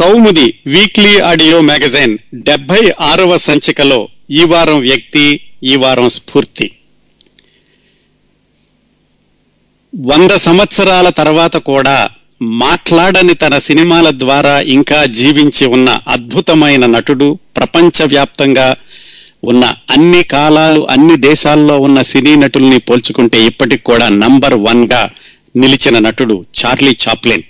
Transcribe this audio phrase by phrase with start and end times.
[0.00, 6.72] కౌముది weekly audio magazine డెబ్బై ఆరవ సంచికలో ఈ వారం వ్యక్తి ఈ వారం స్ఫూర్తి.
[10.06, 12.10] వంద సంవత్సరాల తర్వాత కూడా
[12.42, 18.76] మాట్లాడని తన సినిమాల ద్వారా ఇంకా జీవించి ఉన్న అద్భుతమైన నటుడు ప్రపంచవ్యాప్తంగా
[19.44, 25.10] ఉన్న అన్ని కాలాలు అన్ని దేశాల్లో ఉన్న సినీ నటుల్ని పోల్చుకుంటే ఇప్పటికి కూడా నంబర్ వన్గా
[25.56, 27.42] నిలిచిన నటుడు చార్లీ చాప్లిన్.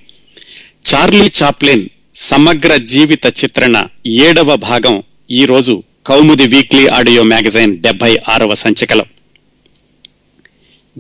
[0.93, 8.55] చార్లీ చాప్లిన్ సమగ్ర జీవిత చిత్రణ ఏడవ భాగం ఈ రోజు కౌముది వీక్లీ ఆడియో మ్యాగజైన్ డెబ్బై ఆరవ
[8.55, 9.05] సంచికలో.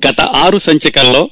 [0.09, 1.31] గత ఆరు సంచికల్లో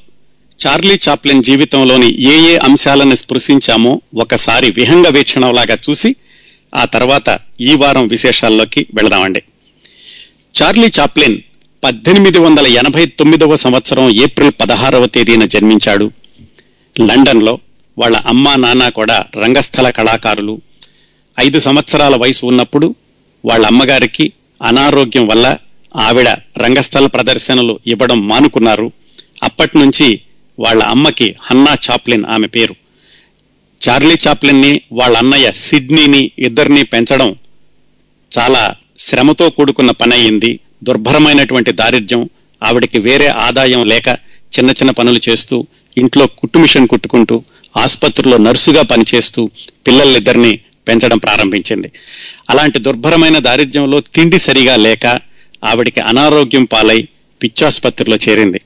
[0.67, 6.15] చార్లీ చాప్లిన్ జీవితంలోని ఏ ఏ అంశాలను స్పృశించామో ఒకసారి విహంగ వీక్షణంలాగా చూసి
[6.75, 9.41] ఆ తర్వాత ఈ వారం విశేషాల్లోకి వెళదామండి.
[10.61, 11.41] చార్లీ చాప్లిన్
[11.83, 16.11] పద్దెనిమిది వందల ఎనభై తొమ్మిదవ సంవత్సరం ఏప్రిల్ పదహారవ తేదీన జన్మించాడు.
[17.01, 17.59] లండన్లో
[17.99, 20.55] వాళ్ళ అమ్మా నాన్న కూడా రంగస్థల కళాకారులు.
[21.37, 22.87] ఐదు సంవత్సరాల వయసు ఉన్నప్పుడు
[23.45, 24.25] వాళ్ళ అమ్మగారికి
[24.61, 25.57] అనారోగ్యం వల్ల
[25.95, 28.87] ఆవిడ రంగస్థల ప్రదర్శనలు ఇవ్వడం మానుకున్నారు.
[29.43, 30.07] అప్పటి నుంచి
[30.59, 32.75] వాళ్ళ అమ్మకి హన్నా చాప్లిన్ ఆమె పేరు.
[33.81, 37.29] చార్లీ చాప్లిన్ని వాళ్ళ అన్నయ్య సిడ్నీని ఇద్దరిని పెంచడం
[38.31, 38.63] చాలా
[38.97, 40.51] శ్రమతో కూడుకున్న పని అయింది.
[40.83, 42.29] దుర్భరమైనటువంటి దారిద్ర్యం
[42.61, 44.07] ఆవిడకి వేరే ఆదాయం లేక
[44.55, 45.57] చిన్న చిన్న పనులు చేస్తూ
[45.97, 47.35] ఇంట్లో కుట్టు మిషన్ కుట్టుకుంటూ
[47.77, 49.49] ఆసుపత్రిలో నర్సుగా పనిచేస్తూ
[49.87, 51.91] పిల్లలిద్దరిని పెంచడం ప్రారంభించింది.
[52.49, 55.05] అలాంటి దుర్భరమైన దారిద్ర్యంలో తిండి సరిగా లేక
[55.65, 57.07] ఆవిడికి అనారోగ్యం పాలై
[57.43, 58.61] పిచ్చాసుపత్రిలో చేరింది.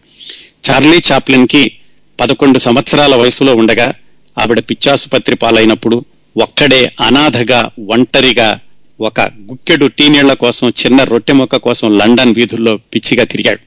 [0.69, 1.71] చార్లీ చాప్లిన్కి
[2.19, 3.93] పదకొండు సంవత్సరాల వయసులో ఉండగా
[4.39, 6.05] ఆవిడ పిచ్చాసుపత్రి పాలైనప్పుడు
[6.37, 8.59] ఒక్కడే అనాథగా ఒంటరిగా
[9.01, 13.59] ఒక గుక్కెడు టీనీళ్ళ కోసం చిన్న రొట్టె మొక్క కోసం లండన్ వీధుల్లో పిచ్చిగా తిరిగాడు.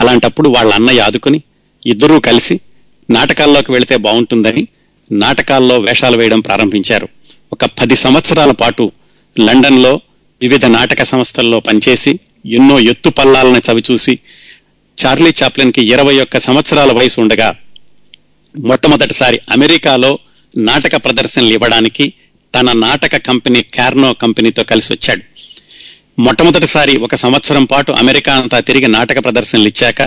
[0.00, 1.42] అలాంటప్పుడు వాళ్ళ అన్నయ్య ఆదుకుని
[1.86, 2.60] ఇద్దరూ కలిసి
[3.10, 4.68] నాటకాల్లోకి వెళితే బాగుంటుందని
[5.12, 7.08] నాటకాల్లో వేషాలు వేయడం ప్రారంభించారు.
[7.52, 8.92] ఒక పది సంవత్సరాల పాటు
[9.40, 10.00] లండన్లో
[10.42, 14.18] వివిధ నాటక సంస్థల్లో పనిచేసి ఎన్నో ఎత్తు పల్లాలను చవిచూసి
[14.98, 17.54] చార్లీ చాప్లిన్కి ఇరవై ఒక్క సంవత్సరాల వయసు ఉండగా
[18.58, 20.18] మొట్టమొదటిసారి అమెరికాలో
[20.56, 22.12] నాటక ప్రదర్శనలు ఇవ్వడానికి
[22.54, 25.22] తన నాటక కంపెనీ కార్నో కంపెనీతో కలిసి వచ్చాడు.
[26.20, 30.02] మొట్టమొదటిసారి ఒక సంవత్సరం పాటు అమెరికా అంతా తిరిగి నాటక ప్రదర్శనలు ఇచ్చాక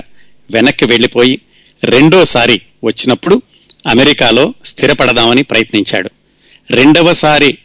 [0.52, 1.40] వెనక్కి వెళ్ళిపోయి
[1.84, 3.42] రెండోసారి వచ్చినప్పుడు
[3.88, 6.10] అమెరికాలో స్థిరపడదామని ప్రయత్నించాడు.
[6.72, 7.58] రెండవసారి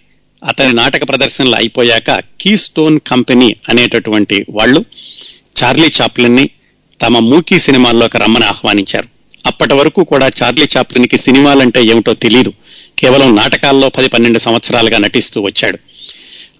[0.48, 4.84] అతని నాటక ప్రదర్శనలు అయిపోయాక కీ స్టోన్ కంపెనీ అనేటటువంటి వాళ్ళు
[5.62, 6.50] చార్లీ చాప్లిన్ని
[7.02, 9.08] తమ మూకీ సినిమాల్లోకి రమ్మని ఆహ్వానించారు.
[9.46, 12.52] అప్పటి వరకు కూడా చార్లీ చాప్లిన్కి సినిమాలంటే ఏమిటో తెలియదు
[12.98, 15.78] కేవలం నాటకాల్లో పది పన్నెండు సంవత్సరాలుగా నటిస్తూ వచ్చాడు.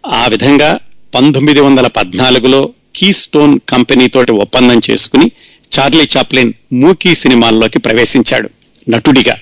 [0.07, 0.79] ఆ విధంగా
[1.15, 5.31] పంతొమ్మిది వందల పద్నాలుగులో కీ స్టోన్ కంపెనీతోటి ఒప్పందం చేసుకుని
[5.79, 8.51] చార్లీ చాప్లిన్ మూకీ సినిమాల్లోకి ప్రవేశించాడు
[8.89, 9.39] నటుడిగా.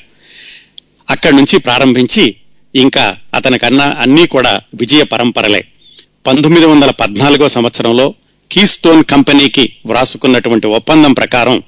[1.11, 2.35] అక్కడి నుంచి ప్రారంభించి
[2.75, 5.65] ఇంకా అతనికన్నా అన్నీ కూడా విజయ పరంపరలే.
[6.27, 8.15] పంతొమ్మిది వందల పద్నాలుగో సంవత్సరంలో
[8.53, 11.63] కీస్టోన్ కంపెనీకి వ్రాసుకున్నటువంటి ఒప్పందం ప్రకారం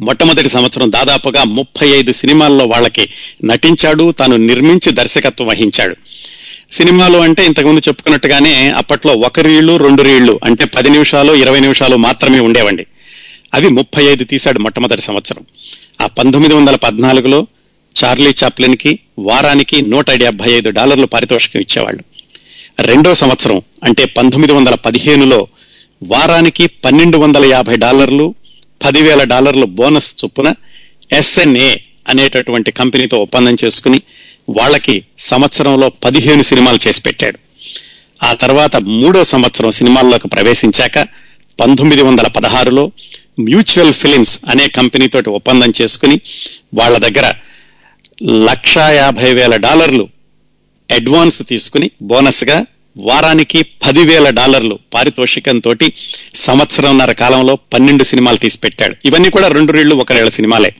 [0.00, 3.08] మొట్టమొదటి సంవత్సరం దాదాపుగా ముప్పై ఐదు సినిమాల్లో వాళ్ళకి
[3.44, 5.96] నటించాడు తాను నిర్మించి దర్శకత్వం వహించాడు.
[6.72, 12.40] సినిమాలు అంటే ఇంతకుముందు చెప్పుకున్నట్టుగానే అప్పట్లో ఒక రీళ్ళు రెండు రీళ్ళు అంటే పది నిమిషాలు ఇరవై నిమిషాలు మాత్రమే
[12.40, 12.86] ఉండేవండి.
[13.54, 15.44] అవి ముప్పై ఐదు తీశాడు మొట్టమొదటి సంవత్సరం.
[16.00, 17.46] ఆ పంతొమ్మిది వందల పద్నాలుగులో
[18.04, 22.02] చార్లీ చాప్లిన్కి వారానికి నూట డెబ్బై ఐదు డాలర్లు పారితోషికం ఇచ్చేవాళ్ళు.
[22.78, 25.48] రెండో సంవత్సరం అంటే పంతొమ్మిది వందల పదిహేనులో
[26.04, 28.34] వారానికి పన్నెండు వందల యాభై డాలర్లు
[28.84, 30.54] పదివేల డాలర్లు బోనస్ చొప్పున
[31.12, 31.76] ఎస్ఎన్ఏ
[32.08, 34.02] అనేటటువంటి కంపెనీతో ఒప్పందం చేసుకుని
[34.50, 37.38] వాళ్ళకి సంవత్సరంలో పదిహేను సినిమాలు చేసి పెట్టాడు.
[38.22, 40.98] ఆ తర్వాత మూడో సంవత్సరం సినిమాల్లోకి ప్రవేశించాక
[41.60, 42.90] పంతొమ్మిది వందల పదహారులో
[43.38, 46.20] మ్యూచువల్ ఫిలిమ్స్ అనే కంపెనీతోటి ఒప్పందం చేసుకుని
[46.74, 47.26] వాళ్ళ దగ్గర
[48.22, 50.08] లక్షా యాభై వేల డాలర్లు
[50.90, 52.66] అడ్వాన్స్ తీసుకుని బోనస్గా
[52.96, 55.74] వారానికి పదివేల డాలర్లు పారితోషికంతో
[56.34, 58.96] సంవత్సరంన్నర కాలంలో పన్నెండు సినిమాలు తీసి పెట్టాడు.
[59.04, 60.74] ఇవన్నీ కూడా రెండు రీళ్ళు ఒకరేళ్ళ సినిమాలే.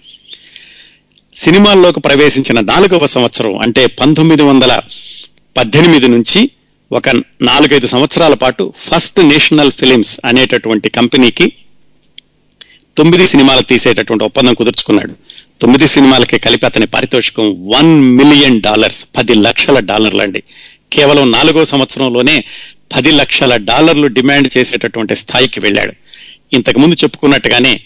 [1.34, 4.80] సినిమాల్లోకి ప్రవేశించిన నాలుగవ సంవత్సరం అంటే పంతొమ్మిది వందల
[5.56, 6.50] పద్దెనిమిది నుంచి
[6.92, 7.08] ఒక
[7.42, 11.52] నాలుగైదు సంవత్సరాల పాటు ఫస్ట్ నేషనల్ ఫిలిమ్స్ అనేటటువంటి కంపెనీకి
[12.98, 15.12] తొమ్మిది సినిమాలు తీసేటటువంటి ఒప్పందం కుదుర్చుకున్నాడు.
[15.60, 20.42] తొమ్మిది సినిమాలకి కలిపి అతని పారితోషికం వన్ మిలియన్ డాలర్స్ పది లక్షల డాలర్లు అండి.
[20.92, 22.44] కేవలం నాలుగో సంవత్సరంలోనే
[22.96, 25.92] పది లక్షల డాలర్లు డిమాండ్ చేసేటటువంటి స్థాయికి వెళ్ళాడు.
[26.52, 27.80] ఇంతకు ముందు చెప్పుకున్నట్టుగానే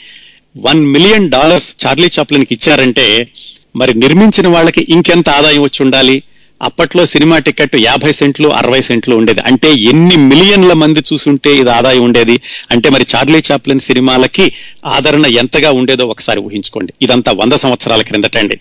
[0.56, 3.28] వన్ మిలియన్ డాలర్స్ చార్లీ చాప్లిన్కి ఇచ్చారంటే
[3.76, 6.22] మరి నిర్మించిన వాళ్ళకి ఇంకెంత ఆదాయం వచ్చి ఉండాలి?
[6.62, 9.40] అప్పట్లో సినిమా టికెట్ యాభై సెంట్లు అరవై సెంట్లు ఉండేది.
[9.40, 12.40] అంటే ఎన్ని మిలియన్ల మంది చూసుంటే ఇది ఆదాయం ఉండేది.
[12.70, 14.52] అంటే మరి చార్లీ చాప్లిన్ సినిమాలకి
[14.86, 16.92] ఆదరణ ఎంతగా ఉండేదో ఒకసారి ఊహించుకోండి.
[17.02, 18.58] ఇదంతా వంద సంవత్సరాల క్రిందటండి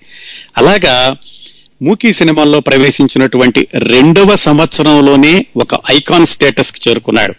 [0.58, 1.16] అలాగా
[1.82, 7.34] మూకీ సినిమాల్లో ప్రవేశించినటువంటి రెండవ సంవత్సరంలోనే ఒక ఐకాన్ స్టేటస్కి చేరుకున్నాడు.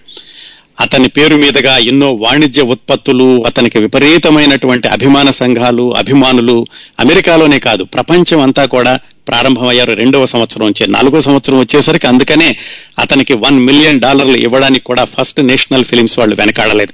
[0.81, 6.67] అతని పేరు మీదుగా ఎన్నో వాణిజ్య ఉత్పత్తులు అతనికి విపరీతమైనటువంటి అభిమాన సంఘాలు అభిమానులు
[7.01, 8.99] అమెరికాలోనే కాదు ప్రపంచం అంతా కూడా
[9.29, 12.57] ప్రారంభమయ్యారు రెండవ సంవత్సరం వచ్చే నాలుగో సంవత్సరం వచ్చేసరికి అందుకనే
[12.99, 16.93] అతనికి వన్ మిలియన్ డాలర్లు ఇవ్వడానికి కూడా ఫస్ట్ నేషనల్ ఫిలిమ్స్ వాళ్ళు వెనకాడలేదు.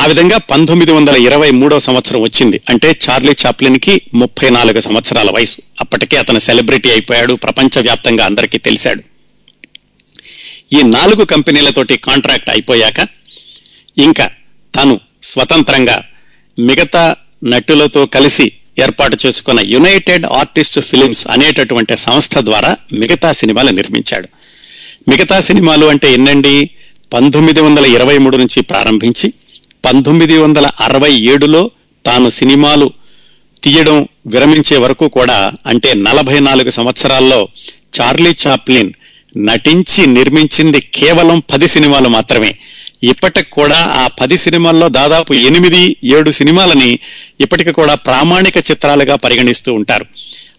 [0.00, 2.60] ఆ విధంగా పంతొమ్మిది వందల ఇరవై మూడో సంవత్సరం వచ్చింది.
[2.68, 5.56] అంటే చార్లీ చాప్లిన్కి ముప్పై నాలుగు సంవత్సరాల వయసు.
[5.80, 9.09] అప్పటికే అతను సెలబ్రిటీ అయిపోయాడు ప్రపంచవ్యాప్తంగా అందరికీ తెలిశాడు
[10.70, 13.00] ఈ నాలుగు కంపెనీలతోటి కాంట్రాక్ట్ అయిపోయాక
[13.98, 14.26] ఇంకా
[14.74, 15.96] తాను స్వతంత్రంగా
[16.58, 17.04] మిగతా
[17.44, 18.46] నటులతో కలిసి
[18.78, 24.28] ఏర్పాటు చేసుకున్న యునైటెడ్ ఆర్టిస్ట్ ఫిలిమ్స్ అనేటటువంటి సంస్థ ద్వారా మిగతా సినిమాలు నిర్మించాడు.
[25.08, 26.54] మిగతా సినిమాలు అంటే ఎన్నండి?
[27.12, 29.28] పంతొమ్మిది వందల ఇరవై మూడు నుంచి ప్రారంభించి
[29.84, 31.62] పంతొమ్మిది వందల అరవై ఏడులో
[32.04, 32.86] తాను సినిమాలు
[33.62, 33.96] తీయడం
[34.26, 37.40] విరమించే వరకు కూడా అంటే నలభై నాలుగు సంవత్సరాల్లో
[38.00, 38.92] చార్లీ చాప్లిన్
[39.38, 42.58] నటించి నిర్మించింది కేవలం పది సినిమాలు మాత్రమే.
[43.02, 46.98] ఇప్పటికి కూడా ఆ పది సినిమాల్లో దాదాపు ఎనిమిది ఏడు సినిమాలని
[47.40, 50.06] ఇప్పటికి కూడా ప్రామాణిక చిత్రాలుగా పరిగణిస్తూ ఉంటారు.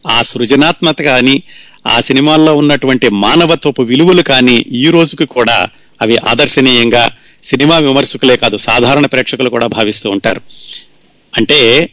[0.08, 1.44] ఆ సృజనాత్మక కానీ
[1.88, 5.70] ఆ సినిమాల్లో ఉన్నటువంటి మానవత్వపు విలువలు కానీ ఈ రోజుకి కూడా
[6.02, 7.12] అవి ఆదర్శనీయంగా
[7.44, 10.42] సినిమా విమర్శకులే కాదు సాధారణ ప్రేక్షకులు కూడా భావిస్తూ ఉంటారు.
[11.38, 11.90] అంటే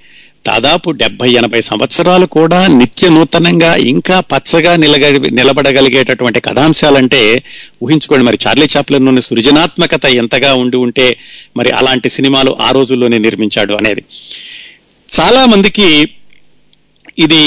[0.48, 7.22] దాదాపు డెబ్బై ఎనభై సంవత్సరాలు కూడా నిత్య నూతనంగా ఇంకా పచ్చగా నిలగ నిలబడగలిగేటటువంటి కథాంశాలంటే
[7.82, 11.06] ఊహించుకోండి మరి చార్లీ చాప్లన్ సృజనాత్మకత ఎంతగా ఉండి ఉంటే
[11.56, 14.02] మరి అలాంటి సినిమాలు ఆ రోజుల్లోనే నిర్మించాడు అనేది.
[15.08, 15.88] చాలా మందికి
[17.18, 17.42] ఇది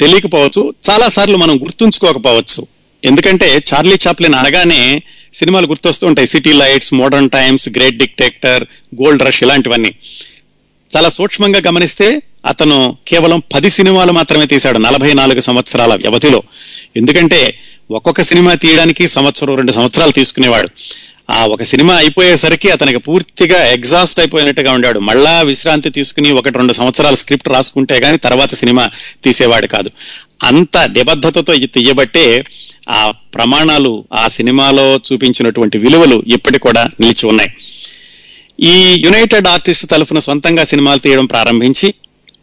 [0.00, 0.62] తెలియకపోవచ్చు.
[0.90, 2.62] చాలా సార్లు మనం గుర్తుంచుకోకపోవచ్చు.
[3.04, 5.02] ఎందుకంటే చార్లీ చాప్లిన్ అనగానే
[5.34, 6.28] సినిమాలు గుర్తొస్తూ ఉంటాయి.
[6.28, 8.64] City lights modern times great dictator
[9.02, 9.92] gold rush ఇలాంటివన్నీ.
[10.96, 16.42] చాలా సూక్ష్మంగా గమనిస్తే అతను కేవలం పది సినిమాలు మాత్రమే తీశాడు నలభై నాలుగు సంవత్సరాల వ్యవధిలో.
[16.96, 17.58] ఎందుకంటే
[17.90, 20.68] ఒక్కొక్క సినిమా తీయడానికి సంవత్సరం రెండు సంవత్సరాలు తీసుకునేవాడు.
[21.30, 24.98] ఆ ఒక సినిమా అయిపోయేసరికి అతనికి పూర్తిగా ఎగ్జాస్ట్ అయిపోయినట్టుగా ఉండాడు.
[24.98, 28.90] మళ్ళా విశ్రాంతి తీసుకుని ఒకటి రెండు సంవత్సరాలు స్క్రిప్ట్ రాసుకుంటే గాని తర్వాత సినిమా
[29.24, 29.90] తీసేవాడు కాదు.
[30.42, 32.44] అంత నిబద్ధతతో తీయబట్టే
[32.88, 37.50] ఆ ప్రమాణాలు ఆ సినిమాలో చూపించినటువంటి విలువలు ఇప్పటికి కూడా నిలిచి ఉన్నాయి.
[38.62, 41.94] ఈ యునైటెడ్ ఆర్టిస్ట్ తరఫున సొంతంగా సినిమాలు తీయడం ప్రారంభించి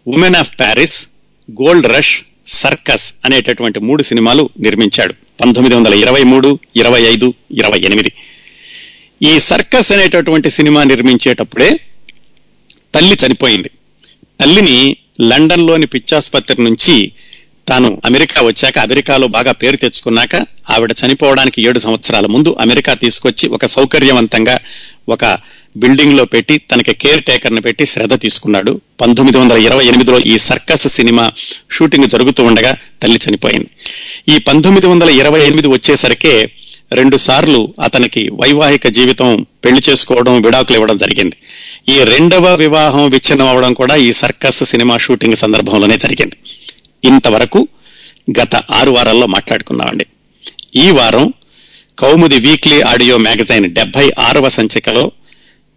[0.07, 1.07] woman of Paris
[1.51, 5.13] gold rush circus అనేటటువంటి మూడు సినిమాలు నిర్మించాడు.
[5.13, 8.12] పంతొమ్మిది వందల ఇరవై మూడు ఇరవై ఐదు ఇరవై ఎనిమిది.
[9.21, 11.80] ఈ సర్కస్ అనేటటువంటి సినిమా నిర్మించేటప్పుడే
[12.95, 13.69] తల్లి చనిపోయింది.
[14.42, 17.12] తల్లిని లండన్లోని పిచ్చాసుపత్రి నుంచి
[17.68, 20.36] తాను అమెరికా వచ్చాక అమెరికాలో బాగా పేరు తెచ్చుకున్నాక
[20.74, 24.56] ఆవిడ చనిపోవడానికి ఏడు సంవత్సరాల ముందు అమెరికా తీసుకొచ్చి ఒక సౌకర్యవంతంగా
[25.10, 25.25] ఒక
[25.81, 28.71] బిల్డింగ్లో పెట్టి తనకి కేర్ టేకర్ని పెట్టి శ్రద్ధ తీసుకున్నాడు.
[29.01, 31.24] పంతొమ్మిది వందల ఇరవై ఎనిమిదిలో ఈ సర్కస్ సినిమా
[31.71, 32.74] షూటింగ్ జరుగుతూ ఉండగా
[33.04, 33.69] తల్లి చనిపోయింది.
[34.33, 36.36] ఈ పంతొమ్మిది వందల ఇరవై ఎనిమిది వచ్చేసరికే
[36.92, 39.30] రెండు సార్లు అతనికి వైవాహిక జీవితం
[39.65, 41.36] పెళ్ళి చేసుకోవడం విడాకులు ఇవ్వడం జరిగింది.
[41.89, 46.38] ఈ రెండవ వివాహం విచ్ఛిన్నం అవడం కూడా ఈ సర్కస్ సినిమా షూటింగ్ సందర్భంలోనే జరిగింది.
[47.09, 47.59] ఇంతవరకు
[48.39, 50.05] గత ఆరు వారాల్లో మాట్లాడుకున్నామండి.
[50.83, 51.25] ఈ వారం
[52.01, 55.03] కౌముది వీక్లీ ఆడియో మ్యాగజైన్ డెబ్బై ఆరవ సంచికలో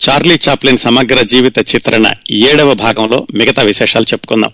[0.01, 2.07] చార్లీ చాప్లిన్ సమగ్ర జీవిత చిత్రణ
[2.49, 4.53] ఏడవ భాగంలో మిగతా విశేషాలు చెప్పుకుందాం.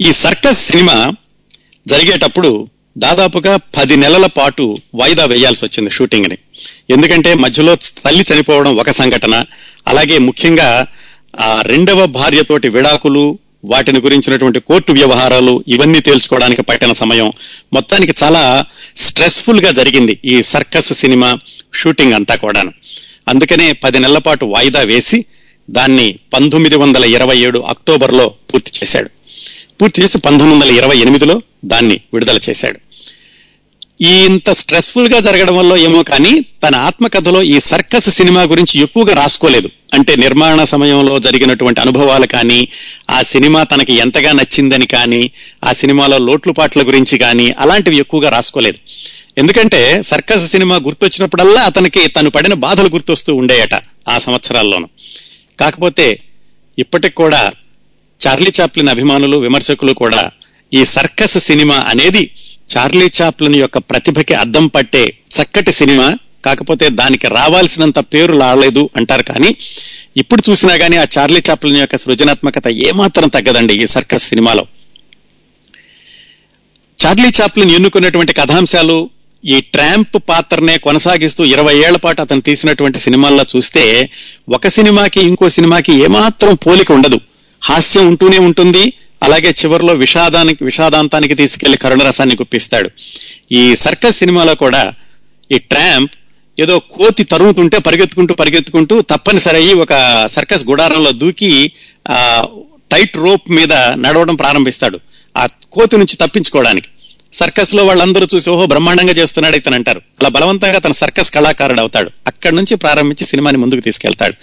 [0.00, 0.96] ఈ సర్కస్ సినిమా
[1.88, 2.50] జరిగేటప్పుడు
[2.98, 6.38] దాదాపుగా పది నెలల పాటు వాయిదా వేయాల్సి వచ్చింది షూటింగ్ని
[6.90, 7.72] ఎందుకంటే మధ్యలో
[8.04, 9.34] తల్లి చనిపోవడం ఒక సంఘటన
[9.86, 10.68] అలాగే ముఖ్యంగా
[11.40, 13.24] ఆ రెండవ భార్యతోటి విడాకులు
[13.64, 17.32] వాటిని గురించినటువంటి కోర్టు వ్యవహారాలు ఇవన్నీ తేల్చుకోవడానికి పట్టిన సమయం
[17.72, 18.64] మొత్తానికి చాలా
[18.96, 21.38] స్ట్రెస్ఫుల్గా జరిగింది ఈ సర్కస్ సినిమా
[21.74, 22.72] షూటింగ్ అంతా కూడాను.
[23.28, 25.24] అందుకనే పది నెలల పాటు వాయిదా వేసి
[25.70, 29.10] దాన్ని పంతొమ్మిది వందల ఇరవై ఏడు అక్టోబర్లో పూర్తి చేశాడు.
[29.82, 32.78] పూర్తి చేసి పంతొమ్మిది వందల ఇరవై ఎనిమిదిలో దాన్ని విడుదల చేశాడు.
[34.02, 39.70] ఈ ఇంత స్ట్రెస్ఫుల్గా జరగడం వల్ల ఏమో కానీ తన ఆత్మకథలో ఈ సర్కస్ సినిమా గురించి ఎక్కువగా రాసుకోలేదు.
[39.94, 42.68] అంటే నిర్మాణ సమయంలో జరిగినటువంటి అనుభవాలు కానీ
[43.10, 45.30] ఆ సినిమా తనకి ఎంతగా నచ్చిందని కానీ
[45.64, 48.78] ఆ సినిమాలో లోట్లుపాట్ల గురించి కానీ అలాంటివి ఎక్కువగా రాసుకోలేదు.
[49.38, 53.74] ఎందుకంటే సర్కస్ సినిమా గుర్తొచ్చినప్పుడల్లా అతనికి తను పడిన బాధలు గుర్తొస్తూ ఉండేయట
[54.08, 54.88] ఆ సంవత్సరాల్లోనూ.
[55.60, 56.20] కాకపోతే
[56.78, 57.50] ఇప్పటికి కూడా
[58.26, 60.30] చార్లీ చాప్లిన్ అభిమానులు విమర్శకులు కూడా
[60.74, 62.30] ఈ సర్కస్ సినిమా అనేది
[62.76, 66.18] చార్లీ చాప్లిన్ యొక్క ప్రతిభకి అద్దం పట్టే చక్కటి సినిమా.
[66.44, 69.56] కాకపోతే దానికి రావాల్సినంత పేరు రాలేదు అంటారు కానీ
[70.16, 74.66] ఇప్పుడు చూసినా కానీ ఆ చార్లీ చాప్లిన్ యొక్క సృజనాత్మకత ఏమాత్రం తగ్గదండి ఈ సర్కస్ సినిమాలో.
[77.06, 79.10] చార్లీ చాప్లిన్ ఎన్నుకున్నటువంటి కథాంశాలు
[79.44, 84.10] ఈ ట్రాంప్ పాత్రనే కొనసాగిస్తూ ఇరవై ఏళ్ళ పాటు అతను తీసినటువంటి సినిమాల్లో చూస్తే
[84.48, 87.20] ఒక సినిమాకి ఇంకో సినిమాకి ఏమాత్రం పోలిక ఉండదు.
[87.62, 88.92] హాస్యం ఉంటూనే ఉంటుంది
[89.22, 92.90] అలాగే చివరిలో విషాదానికి విషాదాంతానికి తీసుకెళ్ళి కరుణరసాన్ని గుప్పిస్తాడు.
[93.52, 94.92] ఈ సర్కస్ సినిమాలో కూడా
[95.52, 96.12] ఈ ట్రాంప్
[96.60, 101.72] ఏదో కోతి తరుముతుంటే పరిగెత్తుకుంటూ పరిగెత్తుకుంటూ తప్పనిసరి అయ్యి ఒక సర్కస్ గుడారంలో దూకి
[102.08, 102.46] ఆ
[102.92, 105.00] టైట్ రోప్ మీద నడవడం ప్రారంభిస్తాడు.
[105.36, 106.88] ఆ కోతి నుంచి తప్పించుకోవడానికి.
[107.32, 110.02] సర్కస్లో వాళ్ళందరూ చూసి ఓహో బ్రహ్మాండంగా చేస్తున్నాడు ఇతను అంటారు.
[110.20, 112.10] అలా బలవంతంగా తన సర్కస్ కళాకారుడు అవుతాడు.
[112.26, 114.34] అక్కడి నుంచి ప్రారంభించి సినిమాని ముందుకు తీసుకెళ్తాడు.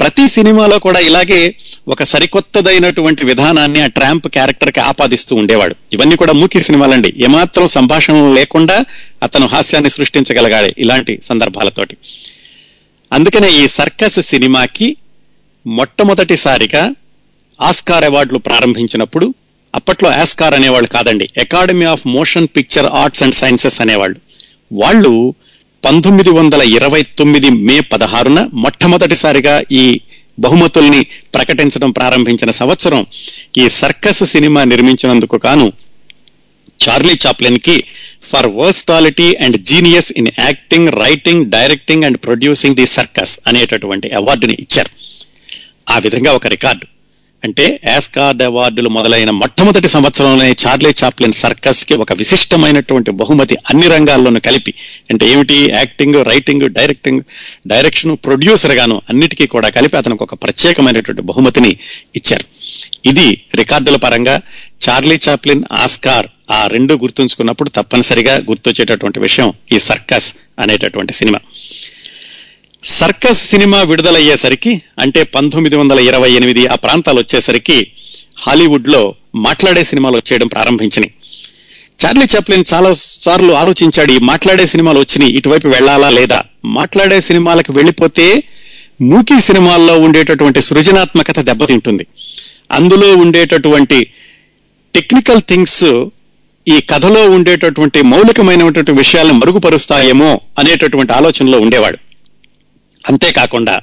[0.00, 1.54] ప్రతి సినిమాలో కూడా ఇలాగే
[1.90, 5.74] ఒక సరికొత్తదైనటువంటి విధానాన్ని ఆ ట్రాంప్ క్యారెక్టర్కి ఆపాదిస్తూ ఉండేవాడు.
[5.92, 7.14] ఇవన్నీ కూడా మూకీ సినిమాలండి.
[7.18, 8.84] ఏమాత్రం సంభాషణలు లేకుండా
[9.22, 11.96] అతను హాస్యాన్ని సృష్టించగలగాలి ఇలాంటి సందర్భాలతోటి.
[13.12, 14.96] అందుకనే ఈ సర్కస్ సినిమాకి
[15.66, 16.94] మొట్టమొదటిసారిగా
[17.60, 19.34] ఆస్కార్ అవార్డులు ప్రారంభించినప్పుడు
[19.74, 24.18] అప్పట్లో ఆస్కార్ అనేవాళ్ళు కాదండి academy of motion picture arts and sciences అనేవాళ్ళు.
[24.72, 25.34] వాళ్ళు
[25.84, 30.00] పంతొమ్మిది వందల ఇరవై తొమ్మిది మే పదహారున మొట్టమొదటిసారిగా ఈ
[30.38, 33.06] బహుమతుల్ని ప్రకటించడం ప్రారంభించిన సంవత్సరం
[33.58, 35.72] ఈ సర్కస్ సినిమా నిర్మించినందుకు కాను
[36.88, 37.84] Charlie చాప్లిన్కి
[38.22, 44.90] for versatility and genius in acting writing directing and producing the circus అనేటటువంటి అవార్డుని ఇచ్చారు.
[45.90, 46.99] ఆ విధంగా ఒక రికార్డు.
[47.44, 54.74] అంటే యాస్కార్డ్ అవార్డులు మొదలైన మొట్టమొదటి సంవత్సరంలోనే చార్లీ చాప్లిన్ సర్కస్కి ఒక విశిష్టమైనటువంటి బహుమతి అన్ని రంగాల్లోనూ కలిపి
[55.10, 55.54] అంటే ఏమిటి?
[55.54, 57.20] Acting writing directing
[57.66, 61.76] direction producer గాను అన్నిటికీ కూడా కలిపి అతనికి ఒక ప్రత్యేకమైనటువంటి బహుమతిని
[62.16, 62.44] ఇచ్చారు.
[63.08, 64.40] ఇది రికార్డుల పరంగా
[64.88, 71.38] చార్లీ చాప్లిన్ ఆస్కార్ ఆ రెండు గుర్తుంచుకున్నప్పుడు తప్పనిసరిగా గుర్తొచ్చేటటువంటి విషయం ఈ సర్కస్ అనేటటువంటి సినిమా.
[72.84, 77.92] సర్కస్ సినిమా విడుదలయ్యేసరికి అంటే పంతొమ్మిది వందల ఇరవై ఎనిమిది ఆ ప్రాంతాలు వచ్చేసరికి
[78.38, 81.12] హాలీవుడ్లో మాట్లాడే సినిమాలు వచ్చేయడం ప్రారంభించినాయి.
[82.04, 86.42] చార్లీ చాప్లిన్ చాలా సార్లు ఆలోచించాడు ఈ మాట్లాడే సినిమాలు వచ్చినాయి ఇటువైపు వెళ్ళాలా లేదా?
[86.64, 88.42] మాట్లాడే సినిమాలకు వెళ్ళిపోతే
[89.00, 92.06] మూకీ సినిమాల్లో ఉండేటటువంటి సృజనాత్మకత దెబ్బతింటుంది.
[92.72, 94.06] అందులో ఉండేటటువంటి
[94.94, 96.04] టెక్నికల్ థింగ్స్
[96.68, 101.98] ఈ కథలో ఉండేటటువంటి మౌలికమైనటువంటి విషయాలను మరుగుపరుస్తాయేమో అనేటటువంటి ఆలోచనలో ఉండేవాడు.
[103.08, 103.80] అంతేకాకుండా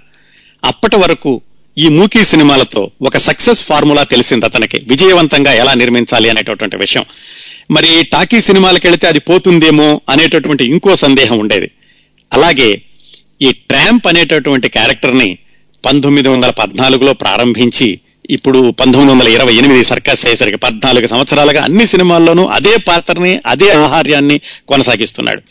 [0.65, 1.41] అప్పటి వరకు
[1.77, 4.77] ఈ మూకీ సినిమాలతో ఒక సక్సెస్ ఫార్ములా తెలిసింది అతనికి.
[4.77, 7.05] విజయవంతంగా ఎలా నిర్మించాలి అనేటటువంటి విషయం.
[7.71, 11.71] మరి టాకీ సినిమాలకు వెళితే అది పోతుందేమో అనేటటువంటి ఇంకో సందేహం ఉండేది.
[12.33, 12.81] అలాగే
[13.41, 15.37] ఈ ట్రాంప్ అనేటటువంటి క్యారెక్టర్ని
[15.85, 22.45] పంతొమ్మిది వందల పద్నాలుగులో ప్రారంభించి ఇప్పుడు పంతొమ్మిది వందల ఇరవై ఎనిమిది సర్కస్ అయ్యేసరికి పద్నాలుగు సంవత్సరాలుగా అన్ని సినిమాల్లోనూ
[22.45, 25.41] అదే పాత్రని అదే ఆహార్యాన్ని కొనసాగిస్తున్నాడు.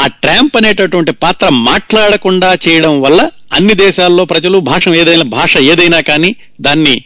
[0.00, 6.36] ఆ ట్రాంప్ అనేటటువంటి పాత్ర మాట్లాడకుండా చేయడం వల్ల అన్ని దేశాల్లో ప్రజలు భాష ఏదైనా భాష ఏదైనా కానీ
[6.60, 7.04] దాన్ని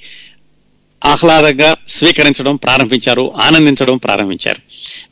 [1.05, 4.61] ఆహ్లాదంగా స్వీకరించడం ప్రారంభించారు ఆనందించడం ప్రారంభించారు.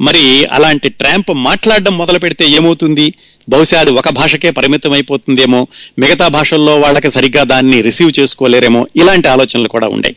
[0.00, 3.14] మరి అలాంటి ట్రాంప్ మాట్లాడడం మొదలు పెడితే ఏమవుతుంది?
[3.48, 5.66] బహుశా అది ఒక భాషకే పరిమితం అయిపోతుందేమో
[5.98, 10.16] మిగతా భాషల్లో వాళ్ళకి సరిగ్గా దాన్ని రిసీవ్ చేసుకోలేరేమో ఇలాంటి ఆలోచనలు కూడా ఉండే.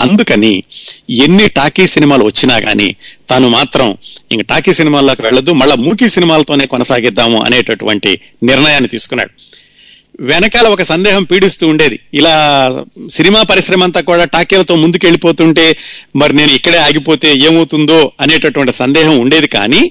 [0.00, 0.62] అందుకని
[1.10, 2.96] ఎన్ని టాకీ సినిమాలు వచ్చినా కానీ
[3.30, 3.96] తాను మాత్రం
[4.32, 9.30] ఇంక టాకీ సినిమాల్లోకి వెళ్ళదు మళ్ళా మూకీ సినిమాలతోనే కొనసాగిద్దాము అనేటటువంటి నిర్ణయాన్ని తీసుకున్నాడు.
[10.20, 12.00] వెనకాల ఒక సందేహం పీడిస్తూ ఉండేది.
[12.14, 12.34] ఇలా
[13.10, 15.76] సినిమా పరిశ్రమ అంతా కూడా టాకీలతో ముందుకెళ్ళిపోతుంటే
[16.16, 19.90] మరి నేను ఇక్కడే ఆగిపోతే ఏమవుతుందో అనేటటువంటి సందేహం ఉండేది కానీ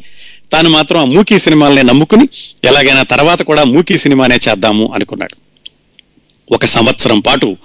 [0.51, 2.29] తాను మాత్రం ఆ మూకీ సినిమాలనే నమ్ముకుని
[2.63, 5.35] ఎలాగైనా తర్వాత కూడా మూకీ సినిమానే చేద్దాము అనుకున్నాడు.
[6.53, 7.57] ఒక సంవత్సరం పాటు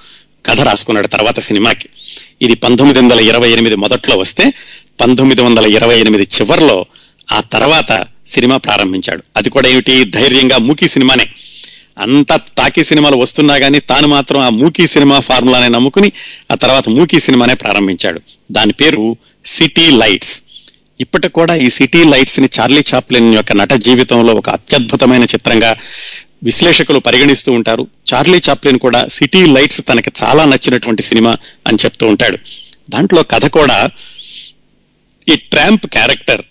[0.47, 1.89] కథ రాసుకున్నాడు తర్వాత సినిమాకి.
[2.43, 4.53] ఇది పంతొమ్మిది వందల ఇరవై ఎనిమిది మొదట్లో వస్తే
[5.01, 6.87] పంతొమ్మిది వందల ఇరవై ఎనిమిది చివరిలో
[7.33, 9.23] ఆ తర్వాత సినిమా ప్రారంభించాడు.
[9.37, 10.05] అది కూడా ఏమిటి?
[10.05, 11.27] ధైర్యంగా మూకీ సినిమానే.
[12.01, 16.13] అంత టాకీ సినిమాలు వస్తున్నా కానీ తాను మాత్రం ఆ మూకీ సినిమా ఫార్ములానే నమ్ముకుని
[16.53, 18.21] ఆ తర్వాత మూకీ సినిమానే ప్రారంభించాడు.
[18.53, 19.17] దాని పేరు
[19.47, 20.41] సిటీ లైట్స్.
[21.01, 25.77] ఇప్పటికి కూడా ఈ సిటీ లైట్స్ని చార్లీ చాప్లిన్ యొక్క నట జీవితంలో ఒక అత్యద్భుతమైన చిత్రంగా
[26.43, 27.87] విశ్లేషకులు పరిగణిస్తూ ఉంటారు.
[28.15, 32.39] చార్లీ చాప్లిన్ కూడా సిటీ లైట్స్ తనకి చాలా నచ్చినటువంటి సినిమా అని చెప్తూ ఉంటాడు.
[32.91, 33.91] దాంట్లో కథ కూడా
[35.29, 36.43] ఈ ట్రాంప్ క్యారెక్టర్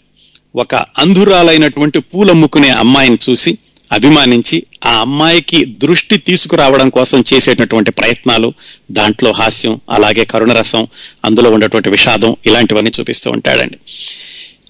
[0.55, 3.57] ఒక అంధురాలైనటువంటి పూలమ్ముకునే అమ్మాయిని చూసి
[3.93, 8.53] అభిమానించి ఆ అమ్మాయికి దృష్టి తీసుకురావడం కోసం చేసేటటువంటి ప్రయత్నాలు
[8.91, 10.87] దాంట్లో హాస్యం అలాగే కరుణరసం
[11.25, 13.77] అందులో ఉన్నటువంటి విషాదం ఇలాంటివన్నీ చూపిస్తూ ఉంటాడండి.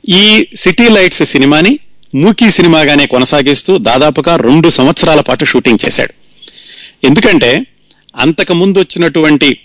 [0.10, 1.80] ఈ సిటీ లైట్స్ సినిమాని
[2.16, 6.14] మూకీ సినిమాగానే కొనసాగిస్తూ దాదాపుగా రెండు సంవత్సరాల పాటు షూటింగ్ చేశాడు.
[7.04, 7.66] ఎందుకంటే
[8.20, 9.60] అంతకు ముందు వచ్చినటువంటి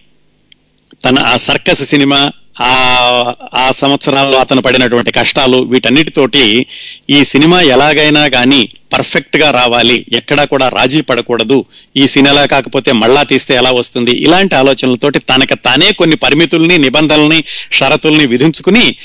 [1.04, 6.66] తన ఆ సర్కస్ సినిమా ఆ ఆ సంవత్సరాల్లో అతను పడినటువంటి కష్టాలు వీటన్నిటితోటి
[7.10, 10.06] ఈ సినిమా ఎలాగైనా కానీ పర్ఫెక్ట్గా రావాలి.
[10.12, 11.64] ఎక్కడా కూడా రాజీ పడకూడదు.
[11.96, 14.10] ఈ సినిమా కాకపోతే మళ్ళా తీస్తే ఎలా వస్తుంది?
[14.10, 18.96] ఇలాంటి ఆలోచనలతోటి తనకు తానే కొన్ని పరిమితుల్ని నిబంధనల్ని షరతుల్ని విధించుకుని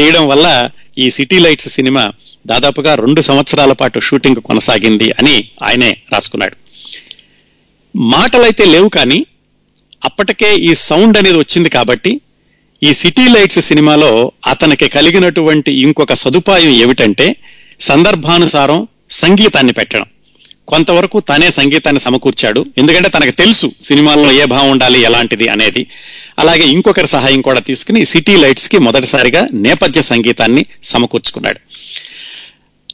[0.00, 2.12] చేయడం వల్ల ఈ సిటీ లైట్స్ సినిమా
[2.46, 6.56] దాదాపుగా రెండు సంవత్సరాల పాటు షూటింగ్ కొనసాగింది అని ఆయనే రాసుకున్నాడు.
[7.96, 9.26] మాటలైతే లేవు కానీ
[10.04, 12.20] అప్పటికే ఈ సౌండ్ అనేది వచ్చింది కాబట్టి
[12.82, 17.36] ఈ సిటీ లైట్స్ సినిమాలో అతనికి కలిగినటువంటి ఇంకొక సదుపాయం ఏమిటంటే
[17.80, 20.06] సందర్భానుసారం సంగీతాన్ని పెట్టడం.
[20.68, 22.66] కొంతవరకు తనే సంగీతాన్ని సమకూర్చాడు.
[22.78, 25.86] ఎందుకంటే తనకు తెలుసు సినిమాల్లో ఏ భావం ఉండాలి ఎలాంటిది అనేది.
[26.38, 31.60] అలాగే ఇంకొకరి సహాయం కూడా తీసుకుని సిటీ లైట్స్కి మొదటిసారిగా నేపథ్య సంగీతాన్ని సమకూర్చుకున్నాడు.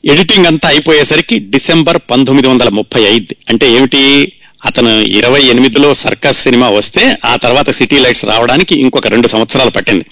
[0.04, 3.34] ఎడిటింగ్ అంతా అయిపోయేసరికి డిసెంబర్ పంతొమ్మిది వందల ముప్పై ఐదు.
[3.48, 4.32] అంటే ఏమిటి?
[4.64, 10.04] అతను ఇరవై ఎనిమిదిలో సర్కస్ సినిమా వస్తే ఆ తర్వాత సిటీ లైట్స్ రావడానికి ఇంకొక రెండు సంవత్సరాలు పట్టింది.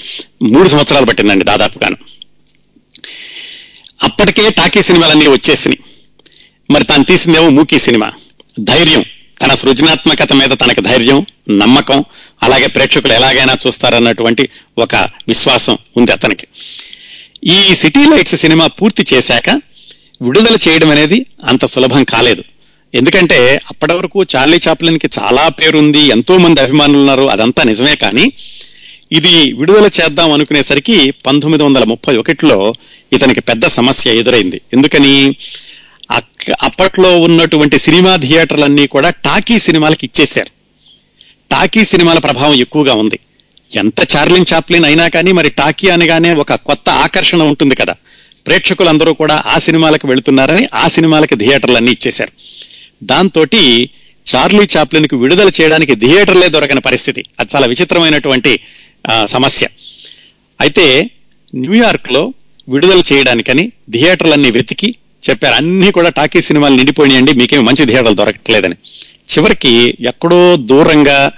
[0.43, 1.97] మూడు సంవత్సరాలు పట్టిందండి దాదాపుగాను.
[4.03, 5.79] అప్పటికే టాకీ సినిమాలన్నీ వచ్చేసినాయి.
[6.71, 8.13] మరి తాను తీసిందేమో మూకీ సినిమా.
[8.61, 9.05] ధైర్యం.
[9.43, 12.05] తన సృజనాత్మకత మీద తనకు ధైర్యం నమ్మకం
[12.43, 14.95] అలాగే ప్రేక్షకులు ఎలాగైనా చూస్తారన్నటువంటి ఒక
[15.29, 16.47] విశ్వాసం ఉంది అతనికి.
[17.45, 19.61] ఈ సిటీ లైట్స్ సినిమా పూర్తి చేశాక
[20.23, 22.45] విడుదల చేయడం అనేది అంత సులభం కాలేదు.
[22.95, 28.33] ఎందుకంటే అప్పటి వరకు చార్లీ చాప్లిన్కి చాలా పేరుంది ఎంతో మంది అభిమానులు ఉన్నారు అదంతా నిజమే కానీ
[29.13, 32.75] ఇది విడుదల చేద్దాం అనుకునేసరికి పంతొమ్మిది వందల ముప్పై ఒకటిలో
[33.13, 34.61] ఇతనికి పెద్ద సమస్య ఎదురైంది.
[34.73, 35.37] ఎందుకని?
[36.63, 40.51] అప్పట్లో ఉన్నటువంటి సినిమా థియేటర్లన్నీ కూడా టాకీ సినిమాలకు ఇచ్చేశారు.
[41.51, 43.19] టాకీ సినిమాల ప్రభావం ఎక్కువగా ఉంది.
[43.77, 47.95] ఎంత చార్లిన్ చాప్లిన్ అయినా కానీ మరి టాకీ అనగానే ఒక కొత్త ఆకర్షణ ఉంటుంది కదా.
[48.49, 52.33] ప్రేక్షకులందరూ కూడా ఆ సినిమాలకు వెళుతున్నారని ఆ సినిమాలకి థియేటర్లన్నీ ఇచ్చేశారు.
[53.03, 53.45] దాంతో
[54.35, 57.25] చార్లీ చాప్లిన్కు విడుదల చేయడానికి థియేటర్లే దొరకని పరిస్థితి.
[57.41, 58.61] అది చాలా విచిత్రమైనటువంటి
[59.11, 59.69] ఆ, సమస్య.
[60.61, 61.11] అయితే
[61.55, 62.33] న్యూయార్క్లో
[62.69, 64.95] విడుదల చేయడానికని థియేటర్లన్నీ వెతికి
[65.31, 65.55] చెప్పారు.
[65.55, 68.75] అన్ని కూడా టాకీ సినిమాలు నిండిపోయినాయండి మీకేమి మంచి థియేటర్లు దొరకట్లేదని.
[69.33, 71.33] చివరికి ఎక్కడో దూరంగా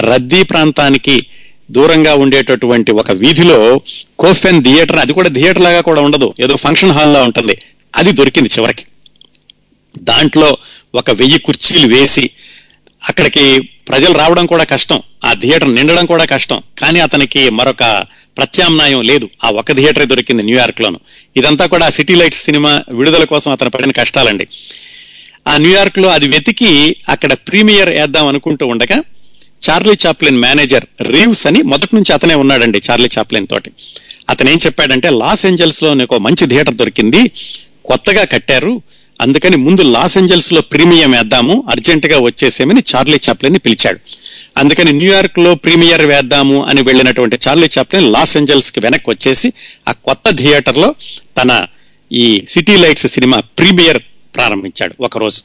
[0.00, 1.26] రద్దీ ప్రాంతానికి
[1.70, 3.80] దూరంగా ఉండేటటువంటి ఒక వీధిలో
[4.18, 6.34] కోఫెన్ థియేటర్ అది కూడా థియేటర్ లాగా కూడా ఉండదు.
[6.40, 7.58] ఏదో ఫంక్షన్ హాల్ లా ఉంటుంది.
[7.96, 8.84] అది దొరికింది చివరికి.
[9.98, 10.56] దాంట్లో
[10.94, 12.30] ఒక వెయ్యి కుర్చీలు వేసి
[13.08, 15.02] అక్కడికి ప్రజలు రావడం కూడా కష్టం.
[15.24, 16.62] ఆ థియేటర్ నిండడం కూడా కష్టం.
[16.78, 18.06] కానీ అతనికి మరొక
[18.38, 19.28] ప్రత్యామ్నాయం లేదు.
[19.44, 21.00] ఆ ఒక థియేటరే దొరికింది న్యూయార్క్ లోను
[21.36, 24.46] ఇదంతా కూడా సిటీ లైట్స్ సినిమా విడుదల కోసం అతను పడిన కష్టాలండి.
[25.48, 29.02] ఆ న్యూయార్క్లో అది వెతికి అక్కడ ప్రీమియర్ వేద్దాం అనుకుంటూ ఉండగా
[29.62, 33.70] చార్లీ చాప్లిన్ మేనేజర్ రీవ్స్ అని మొదటి నుంచి అతనే ఉన్నాడండి చార్లీ చాప్లిన్ తోటి.
[34.30, 37.22] అతను ఏం చెప్పాడంటే లాస్ ఏంజల్స్లో ఒక మంచి థియేటర్ దొరికింది
[37.84, 38.82] కొత్తగా కట్టారు
[39.20, 44.00] అందుకని ముందు లాస్ ఏంజల్స్లో ప్రీమియం వేద్దాము అర్జెంట్గా వచ్చేసేమని చార్లీ చాప్లిన్ని పిలిచాడు.
[44.56, 49.52] అందుకని న్యూయార్క్లో ప్రీమియర్ వేద్దాము అని వెళ్ళినటువంటి చార్లీ చాప్లిన్ లాస్ ఏంజల్స్కి వెనక్కి వచ్చేసి
[49.88, 50.94] ఆ కొత్త థియేటర్లో
[51.38, 51.66] తన
[52.12, 53.98] ఈ సిటీ లైట్స్ సినిమా ప్రీమియర్
[54.34, 55.40] ప్రారంభించాడు ఒక రోజు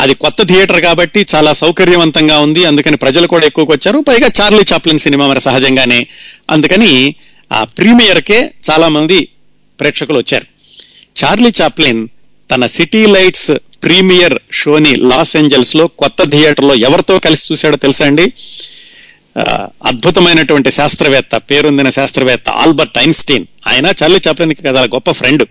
[0.00, 2.64] అది కొత్త థియేటర్ కాబట్టి చాలా సౌకర్యవంతంగా ఉంది.
[2.64, 3.98] అందుకని ప్రజలు కూడా ఎక్కువగా వచ్చారు.
[3.98, 6.06] పైగా చార్లీ చాప్లిన్ సినిమా మరి సహజంగానే.
[6.50, 7.14] అందుకని
[7.52, 9.28] ఆ ప్రీమియర్ కే చాలా మంది
[9.80, 10.46] ప్రేక్షకులు వచ్చారు.
[11.24, 12.08] చార్లీ చాప్లిన్
[12.50, 13.50] తన సిటీ లైట్స్
[13.82, 18.32] ప్రీమియర్ షోని లాస్ ఏంజల్స్లో కొత్త థియేటర్లో ఎవరితో కలిసి చూశాడో తెలుసా అండి?
[19.86, 23.46] అద్భుతమైనటువంటి శాస్త్రవేత్త పేరొందిన శాస్త్రవేత్త ఆల్బర్ట్ ఐన్స్టీన్.
[23.66, 25.42] ఆయన చార్లీ చాప్లిన్కి చాలా గొప్ప ఫ్రెండ్.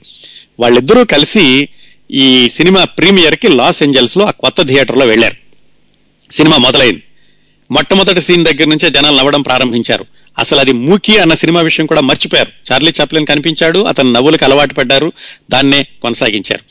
[0.60, 1.70] వాళ్ళిద్దరూ కలిసి
[2.12, 5.36] ఈ సినిమా ప్రీమియర్కి లాస్ ఏంజల్స్లో ఆ కొత్త థియేటర్లో వెళ్ళారు
[6.32, 7.04] సినిమా మొదలైంది.
[7.72, 10.06] మొట్టమొదటి సీన్ దగ్గర నుంచే జనాలు నవ్వడం ప్రారంభించారు.
[10.40, 12.52] అసలు అది మూకి అన్న సినిమా విషయం కూడా మర్చిపోయారు.
[12.72, 15.14] చార్లీ చాప్లిన్ కనిపించాడు అతను నవ్వులకు అలవాటు పడ్డారు
[15.52, 16.64] దాన్నే కొనసాగించారు.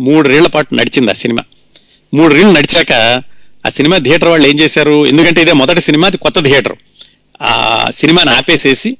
[0.00, 1.42] మూడు రీళ్ళ పాటు నడిచింది ఆ సినిమా.
[2.14, 3.22] మూడు రీళ్ళు నడిచాక
[3.66, 5.06] ఆ సినిమా థియేటర్ వాళ్ళు ఏం చేశారు?
[5.06, 6.76] ఎందుకంటే ఇదే మొదటి సినిమా అది కొత్త థియేటర్.
[7.42, 8.96] ఆ సినిమాని ఆపేసేసి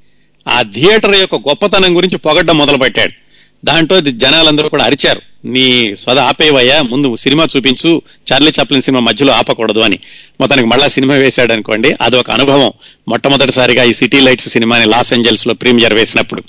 [0.47, 3.28] ఆ థియేటర్ యొక్క గొప్పతనం గురించి పొగడ్డం మొదలుపెట్టాడు.
[3.65, 5.21] దాంట్లో జనాలందరూ కూడా అరిచారు.
[5.45, 9.99] నీ స్వద ఆపేవయ్యా ముందు సినిమా చూపించు చార్లీ చాప్లిన్ సినిమా మధ్యలో ఆపకూడదు అని.
[10.39, 12.71] మొత్తానికి మళ్ళా సినిమా వేశాడు అనుకోండి అదొక అనుభవం.
[13.07, 16.43] మొట్టమొదటిసారిగా ఈ సిటీ లైట్స్ సినిమాని లాస్ ఏంజల్స్లో ప్రీమియర్ వేసినప్పుడు.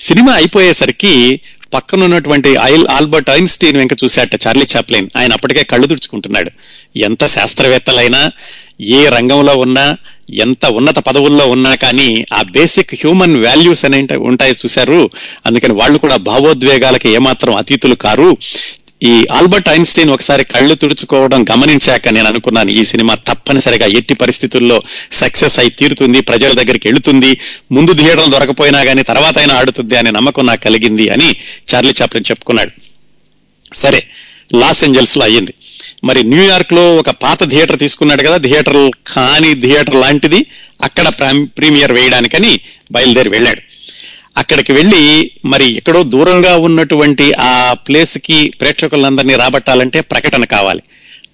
[0.00, 1.40] సినిమా అయిపోయేసరికి
[1.74, 5.08] పక్కన ఉన్నటువంటి ఐల్ ఆల్బర్ట్ ఐన్స్టీన్ వెంక చూశాట చార్లీ చాప్లిన్.
[5.16, 6.50] ఆయన అప్పటికే కళ్ళు తుడుచుకుంటున్నాడు.
[6.98, 8.30] ఎంత శాస్త్రవేత్తలైనా
[8.80, 9.96] ఏ రంగంలో ఉన్నా
[10.34, 15.10] ఎంత ఉన్నత పదవుల్లో ఉన్నా కానీ ఆ బేసిక్ హ్యూమన్ వాల్యూస్ అనే ఉంటాయి చూశారు.
[15.46, 18.38] అందుకని వాళ్ళు కూడా భావోద్వేగాలకి ఏమాత్రం అతీతులు కారు.
[19.02, 25.58] ఈ ఆల్బర్ట్ ఐన్స్టీన్ ఒకసారి కళ్ళు తుడుచుకోవడం గమనించాక నేను అనుకున్నాను ఈ సినిమా తప్పనిసరిగా ఎట్టి పరిస్థితుల్లో సక్సెస్
[25.58, 27.38] అయి తీరుతుంది ప్రజల దగ్గరికి వెళుతుంది
[27.72, 31.36] ముందు థియేటర్లు దొరకపోయినా కానీ తర్వాత అయినా ఆడుతుంది అనే నమ్మకం నాకు కలిగింది అని
[31.74, 32.70] చార్లీ చాప్లిన్ చెప్పుకున్నాడు.
[33.74, 34.06] సరే
[34.54, 35.54] లాస్ ఏంజల్స్లో అయ్యింది.
[36.04, 40.46] మరి న్యూయార్క్లో ఒక పాత థియేటర్ తీసుకున్నాడు కదా థియేటర్ కాని థియేటర్ లాంటిది
[40.82, 41.08] అక్కడ
[41.58, 42.60] ప్రీమియర్ వేయడానికని
[42.92, 43.60] బయలుదేరి వెళ్ళాడు.
[44.36, 50.82] అక్కడికి వెళ్ళి మరి ఎక్కడో దూరంగా ఉన్నటువంటి ఆ ప్లేస్కి ప్రేక్షకులందరినీ రాబట్టాలంటే ప్రకటన కావాలి.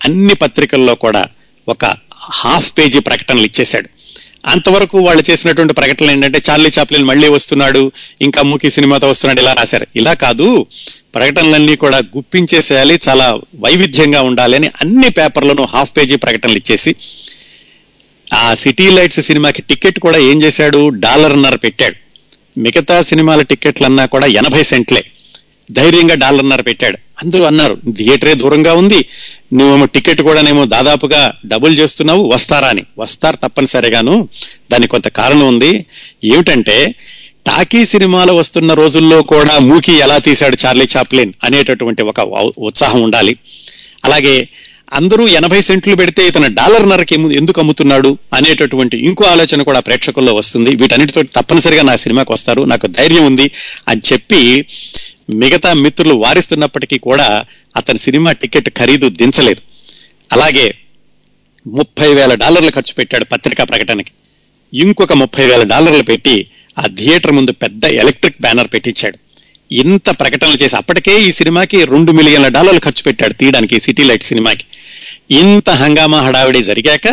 [0.04, 1.24] అన్ని పత్రికల్లో కూడా
[1.68, 1.84] ఒక
[2.32, 3.88] హాఫ్ పేజీ ప్రకటనలు ఇచ్చేశాడు.
[4.46, 9.86] అంతవరకు వాళ్ళు చేసినటువంటి ప్రకటనలు ఏంటంటే చార్లీ చాప్లిన్ మళ్ళీ వస్తున్నాడు ఇంకా మూకీ సినిమాతో వస్తున్నాడు ఇలా రాశారు.
[9.96, 10.66] ఇలా కాదు
[11.14, 16.94] ప్రకటనలన్నీ కూడా గుప్పించేసేయాలి చాలా వైవిధ్యంగా ఉండాలి అని అన్ని పేపర్లను హాఫ్ పేజీ ప్రకటనలు ఇచ్చేసి
[18.34, 20.88] ఆ సిటీ లైట్స్ సినిమాకి టికెట్ కూడా ఏం చేశాడు?
[20.88, 21.94] డాలర్న్నర పెట్టాడు.
[22.60, 25.04] మిగతా సినిమాల టికెట్లన్నా కూడా ఎనభై సెంట్లే.
[25.72, 26.98] ధైర్యంగా డాలర్న్నర పెట్టాడు.
[27.24, 29.08] అందరూ అన్నారు థియేటరే దూరంగా ఉంది.
[29.52, 32.84] నువ్వేమో టికెట్ కూడానేమో దాదాపుగా డబుల్ చేస్తున్నావు వస్తారా అని.
[32.98, 34.28] వస్తారు తప్పనిసరిగాను.
[34.72, 35.86] దానికి కొంత కారణం ఉంది.
[36.24, 36.94] ఏమిటంటే
[37.46, 42.20] టాకీ సినిమాలు వస్తున్న రోజుల్లో కూడా మూకీ ఎలా తీశాడు చార్లీ చాప్లిన్ అనేటటువంటి ఒక
[42.58, 43.36] ఉత్సాహం ఉండాలి.
[44.04, 44.48] అలాగే
[44.92, 50.76] అందరూ ఎనభై సెంట్లు పెడితే ఇతను డాలర్ నరకి ఎందుకు అమ్ముతున్నాడు అనేటటువంటి ఇంకో ఆలోచన కూడా ప్రేక్షకుల్లో వస్తుంది.
[50.76, 52.62] వీటన్నిటితో తప్పనిసరిగా నా సినిమాకి వస్తారు.
[52.62, 53.50] నాకు ధైర్యం ఉంది
[53.88, 54.66] అని చెప్పి
[55.30, 57.44] మిగతా మిత్రులు వారిస్తున్నప్పటికీ కూడా
[57.76, 59.60] అతని సినిమా టికెట్ ఖరీదు దించలేదు.
[60.32, 60.74] అలాగే
[61.66, 64.10] ముప్పై వేల డాలర్లు ఖర్చు పెట్టాడు పత్రికా ప్రకటనకి.
[64.74, 66.46] ఇంకొక ముప్పై వేల డాలర్లు పెట్టి
[66.76, 69.18] ఆ థియేటర్ ముందు పెద్ద ఎలక్ట్రిక్ బ్యానర్ పెట్టించాడు.
[69.72, 74.66] ఇంత ప్రకటనలు చేసి అప్పటికే ఈ సినిమాకి రెండు మిలియన్ల డాలర్లు ఖర్చు పెట్టాడు తీయడానికి సిటీ లైట్ సినిమాకి.
[75.42, 77.06] ఇంత హంగామా హడావిడి జరిగాక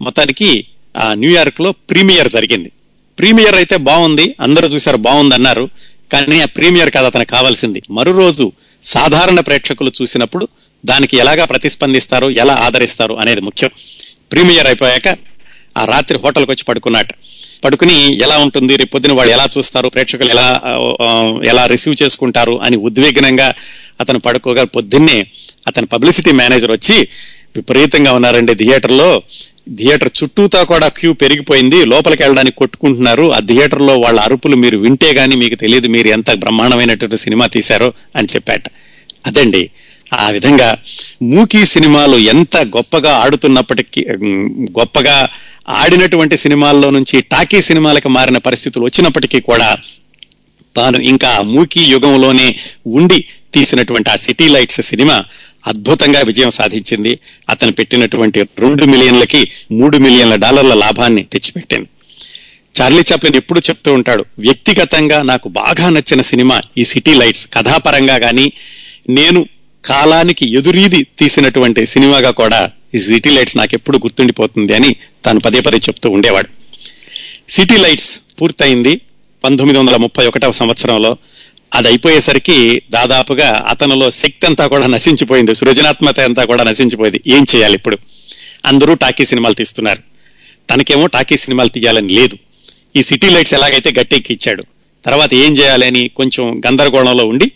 [0.00, 2.70] మొత్తానికి ఆ న్యూయార్క్లో ప్రీమియర్ జరిగింది.
[3.18, 5.64] ప్రీమియర్ అయితే బాగుంది అందరూ చూశారు బాగుంది అన్నారు
[6.12, 7.82] కానీ ఆ ప్రీమియర్ కాదు అతను కావాల్సింది.
[7.90, 8.52] మరో రోజు
[8.82, 10.48] సాధారణ ప్రేక్షకులు చూసినప్పుడు
[10.84, 13.70] దానికి ఎలాగా ప్రతిస్పందిస్తారు ఎలా ఆదరిస్తారు అనేది ముఖ్యం.
[14.32, 15.08] ప్రీమియర్ అయిపోయాక
[15.78, 17.14] ఆ రాత్రి హోటల్కి వచ్చి పడుకున్నట్టు
[17.64, 20.46] పడుకుని ఎలా ఉంటుంది రేపొద్దున వాళ్ళు ఎలా చూస్తారు ప్రేక్షకులు ఎలా
[21.44, 23.54] ఎలా రిసీవ్ చేసుకుంటారు అని ఉద్విగ్నంగా
[24.00, 25.26] అతను పడుకోగా పొద్దున్నే
[25.66, 27.08] అతని పబ్లిసిటీ మేనేజర్ వచ్చి
[27.56, 29.22] విపరీతంగా ఉన్నారండి థియేటర్లో.
[29.76, 33.32] థియేటర్ చుట్టూతా కూడా క్యూ పెరిగిపోయింది లోపలికి వెళ్ళడానికి కొట్టుకుంటున్నారు.
[33.32, 38.28] ఆ థియేటర్లో వాళ్ళ అరుపులు మీరు వింటే గానీ మీకు తెలియదు మీరు ఎంత బ్రహ్మాండమైనటువంటి సినిమా తీశారో అని
[38.34, 38.62] చెప్పాట.
[39.26, 39.70] అదండి
[40.14, 40.76] ఆ విధంగా
[41.22, 44.06] మూకీ సినిమాలు ఎంత గొప్పగా ఆడుతున్నప్పటికీ
[44.78, 45.28] గొప్పగా
[45.68, 49.76] ఆడినటువంటి సినిమాల్లో నుంచి టాకీ సినిమాలకు మారిన పరిస్థితులు వచ్చినప్పటికీ కూడా
[50.76, 53.24] తాను ఇంకా మూకీ యుగంలోనే ఉండి
[53.54, 55.24] తీసినటువంటి ఆ సిటీ లైట్స్ సినిమా
[55.66, 57.18] అద్భుతంగా విజయం సాధించింది.
[57.50, 61.88] అతను పెట్టినటువంటి రెండు మిలియన్లకి మూడు మిలియన్ల డాలర్ల లాభాన్ని తెచ్చిపెట్టింది.
[62.80, 67.48] చార్లీ చాప్లిన్ ఎప్పుడు చెప్తూ ఉంటాడు వ్యక్తిగతంగా నాకు బాగా నచ్చిన సినిమా ఈ సిటీ లైట్స్.
[67.54, 68.52] కథాపరంగా కానీ
[69.08, 69.48] నేను
[69.84, 75.76] కాలానికి ఎదురీది తీసినటువంటి సినిమాగా కూడా ఈ సిటీ లైట్స్ నాకు ఎప్పుడు గుర్తుండిపోతుంది అని తాను పదే పదే
[75.76, 76.48] చెప్తూ ఉండేవాడు.
[77.48, 79.00] సిటీ లైట్స్ పూర్తయింది
[79.44, 81.16] పంతొమ్మిది వందల ముప్పై ఒకటవ సంవత్సరంలో.
[81.74, 87.20] అది అయిపోయేసరికి దాదాపుగా అతనిలో శక్తి అంతా కూడా నశించిపోయింది సృజనాత్మత అంతా కూడా నశించిపోయింది.
[87.26, 87.98] ఏం చేయాలి ఇప్పుడు?
[88.66, 90.02] అందరూ టాకీ సినిమాలు తీస్తున్నారు.
[90.70, 92.38] తనకేమో టాకీ సినిమాలు తీయాలని లేదు.
[92.96, 94.64] ఈ సిటీ లైట్స్ ఎలాగైతే గట్టెక్కిచ్చాడు
[95.04, 97.50] తర్వాత ఏం చేయాలని కొంచెం గందరగోళంలో ఉండి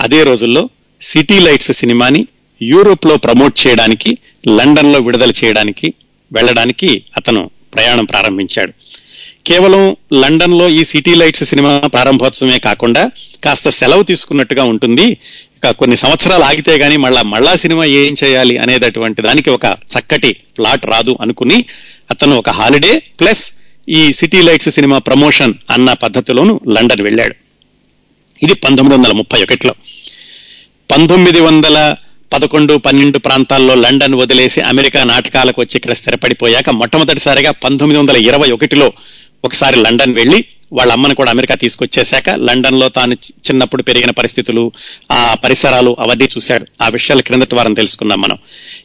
[0.00, 0.70] అదే రోజుల్లో
[1.00, 2.26] సిటీ లైట్స్ సినిమాని
[2.62, 5.94] యూరోప్లో ప్రమోట్ చేయడానికి లండన్లో విడుదల చేయడానికి
[6.32, 8.72] వెళ్ళడానికి అతను ప్రయాణం ప్రారంభించాడు.
[9.46, 13.10] కేవలం లండన్లో ఈ సిటీ లైట్స్ సినిమా ప్రారంభోత్సవమే కాకుండా
[13.44, 15.16] కాస్త సెలవు తీసుకున్నట్టుగా ఉంటుంది.
[15.64, 21.18] కొన్ని సంవత్సరాలు ఆగితే గాని మళ్ళా మళ్ళా సినిమా ఏం చేయాలి అనేటటువంటి దానికి ఒక చక్కటి ప్లాట్ రాదు
[21.20, 21.64] అనుకుని
[22.10, 23.52] అతను ఒక హాలిడే ప్లస్
[23.88, 27.34] ఈ సిటీ లైట్స్ సినిమా ప్రమోషన్ అన్న పద్ధతిలోను లండన్ వెళ్ళాడు.
[28.42, 29.74] ఇది పంతొమ్మిది వందల ముప్పై ఒకటిలో.
[30.90, 31.96] పంతొమ్మిది వందల
[32.32, 38.88] పదకొండు పన్నెండు ప్రాంతాల్లో లండన్ వదిలేసి అమెరికా నాటకాలకు వచ్చి ఇక్కడ స్థిరపడిపోయాక మొట్టమొదటిసారిగా పంతొమ్మిది వందల ఇరవై ఒకటిలో
[39.44, 40.38] ఒకసారి లండన్ వెళ్ళి
[40.78, 43.14] వాళ్ళ అమ్మను కూడా అమెరికా తీసుకొచ్చేశాక లండన్లో తాను
[43.46, 44.62] చిన్నప్పుడు పెరిగిన పరిస్థితులు
[45.12, 46.64] ఆ పరిసరాలు అవన్నీ చూశాడు.
[46.84, 48.38] ఆ విషయాలు క్రిందటి వారం తెలుసుకున్నాం మనం.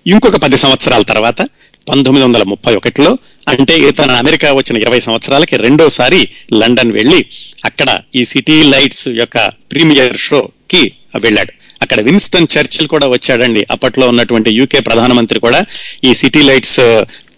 [0.07, 1.41] ఇంకొక పది సంవత్సరాల తర్వాత
[1.89, 3.11] పంతొమ్మిది వందల ముప్పై ఒకటిలో
[3.47, 6.19] అంటే ఇతను అమెరికా వచ్చిన ఇరవై సంవత్సరాలకి రెండోసారి
[6.53, 7.19] లండన్ వెళ్ళి
[7.65, 9.37] అక్కడ ఈ సిటీ లైట్స్ యొక్క
[9.71, 10.83] ప్రీమియర్ షోకి
[11.23, 11.53] వెళ్ళాడు.
[11.81, 13.67] అక్కడ విన్స్టన్ చర్చిల్ కూడా వచ్చాడండి.
[13.71, 15.65] అప్పట్లో ఉన్నటువంటి యూకే ప్రధానమంత్రి కూడా
[16.03, 16.79] ఈ సిటీ లైట్స్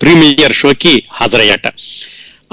[0.02, 1.68] ప్రీమియర్ షోకి హాజరయ్యాట.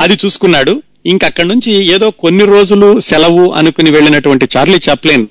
[0.01, 0.83] అది చూసుకున్నాడు.
[1.07, 5.27] ఇంకా అక్కడి నుంచి ఏదో కొన్ని రోజులు సెలవు అనుకుని వెళ్ళినటువంటి చార్లీ చాప్లిన్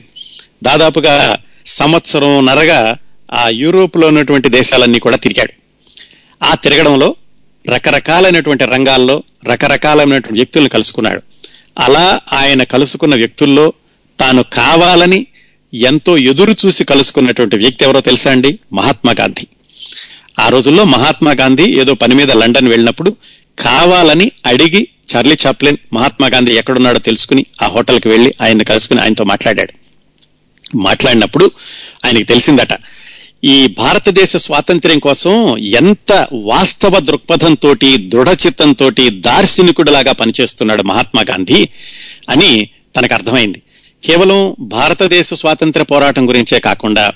[0.63, 2.97] దాదాపుగా సంవత్సరం నరగా
[3.33, 5.53] ఆ యూరోప్లో ఉన్నటువంటి దేశాలన్నీ కూడా తిరిగాడు.
[6.45, 7.15] ఆ తిరగడంలో
[7.67, 11.21] రకరకాలైనటువంటి రంగాల్లో రకరకాలైనటువంటి వ్యక్తులను కలుసుకున్నాడు.
[11.79, 13.73] అలా ఆయన కలుసుకున్న వ్యక్తుల్లో
[14.19, 15.27] తాను కావాలని
[15.75, 18.59] ఎంతో ఎదురు చూసి కలుసుకున్నటువంటి వ్యక్తి ఎవరో తెలుసా అండి?
[18.73, 19.47] మహాత్మా గాంధీ.
[20.39, 23.15] ఆ రోజుల్లో మహాత్మా గాంధీ ఏదో పని మీద లండన్ వెళ్ళినప్పుడు
[23.59, 29.73] కావాలని అడిగి చార్లీ చాప్లిన్ మహాత్మా గాంధీ ఎక్కడున్నాడో తెలుసుకుని ఆ హోటల్కి వెళ్ళి ఆయన్ని కలుసుకుని ఆయనతో మాట్లాడాడు.
[30.77, 31.51] మాట్లాడినప్పుడు
[32.05, 32.69] ఆయనకి తెలిసిందట
[33.43, 41.69] ఈ భారతదేశ స్వాతంత్ర్యం కోసం ఎంత వాస్తవ దృక్పథంతో దృఢచిత్తంతో దార్శనికుడిలాగా పనిచేస్తున్నాడు మహాత్మా గాంధీ
[42.29, 43.61] అని తనకు అర్థమైంది.
[44.05, 47.11] కేవలం భారతదేశ స్వాతంత్ర పోరాటం గురించే కాకుండా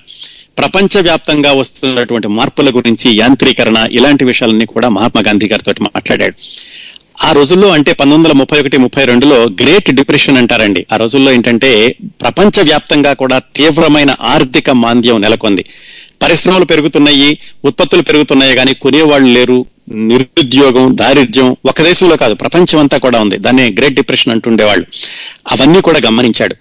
[0.58, 6.34] ప్రపంచవ్యాప్తంగా వస్తున్నటువంటి మార్పుల గురించి యాంత్రీకరణ ఇలాంటి విషయాలన్నీ కూడా మహాత్మా గాంధీ గారితో మాట్లాడాడు.
[7.24, 10.86] ఆ రోజుల్లో అంటే పంతొమ్మిది వందల ముప్పై ఒకటి ముప్పై రెండులో గ్రేట్ డిప్రెషన్ అంటారండి.
[10.94, 15.66] ఆ రోజుల్లో ఏంటంటే ప్రపంచ వ్యాప్తంగా కూడా తీవ్రమైన ఆర్థిక మాంద్యం నెలకొంది.
[16.22, 19.66] పరిశ్రమలు పెరుగుతున్నాయి ఉత్పత్తులు పెరుగుతున్నాయి కానీ కొనేవాళ్ళు లేరు.
[19.92, 23.38] నిరుద్యోగం దారిద్ర్యం ఒక దేశంలో కాదు ప్రపంచం అంతా కూడా ఉంది.
[23.38, 24.86] దాన్ని గ్రేట్ డిప్రెషన్ అంటుండేవాళ్ళు.
[25.52, 26.56] అవన్నీ కూడా గమనించాడు.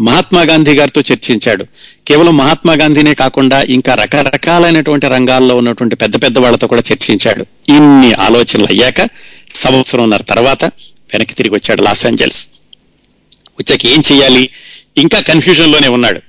[0.00, 1.66] మహాత్మా గాంధీ గారితో చర్చించాడు.
[2.08, 7.46] కేవలం మహాత్మా గాంధీనే కాకుండా ఇంకా రకరకాలైనటువంటి రంగాల్లో ఉన్నటువంటి పెద్ద పెద్ద వాళ్ళతో కూడా చర్చించాడు.
[7.68, 9.08] ఇన్ని ఆలోచనలు అయ్యాక
[9.54, 10.64] సంవత్సరంన్నర తర్వాత
[11.12, 12.48] వెనక్కి తిరిగి వచ్చాడు లాస్ ఏంజల్స్.
[13.60, 14.50] వచ్చాక ఏం చేయాలి
[14.96, 16.20] ఇంకా కన్ఫ్యూజన్లోనే ఉన్నాడు.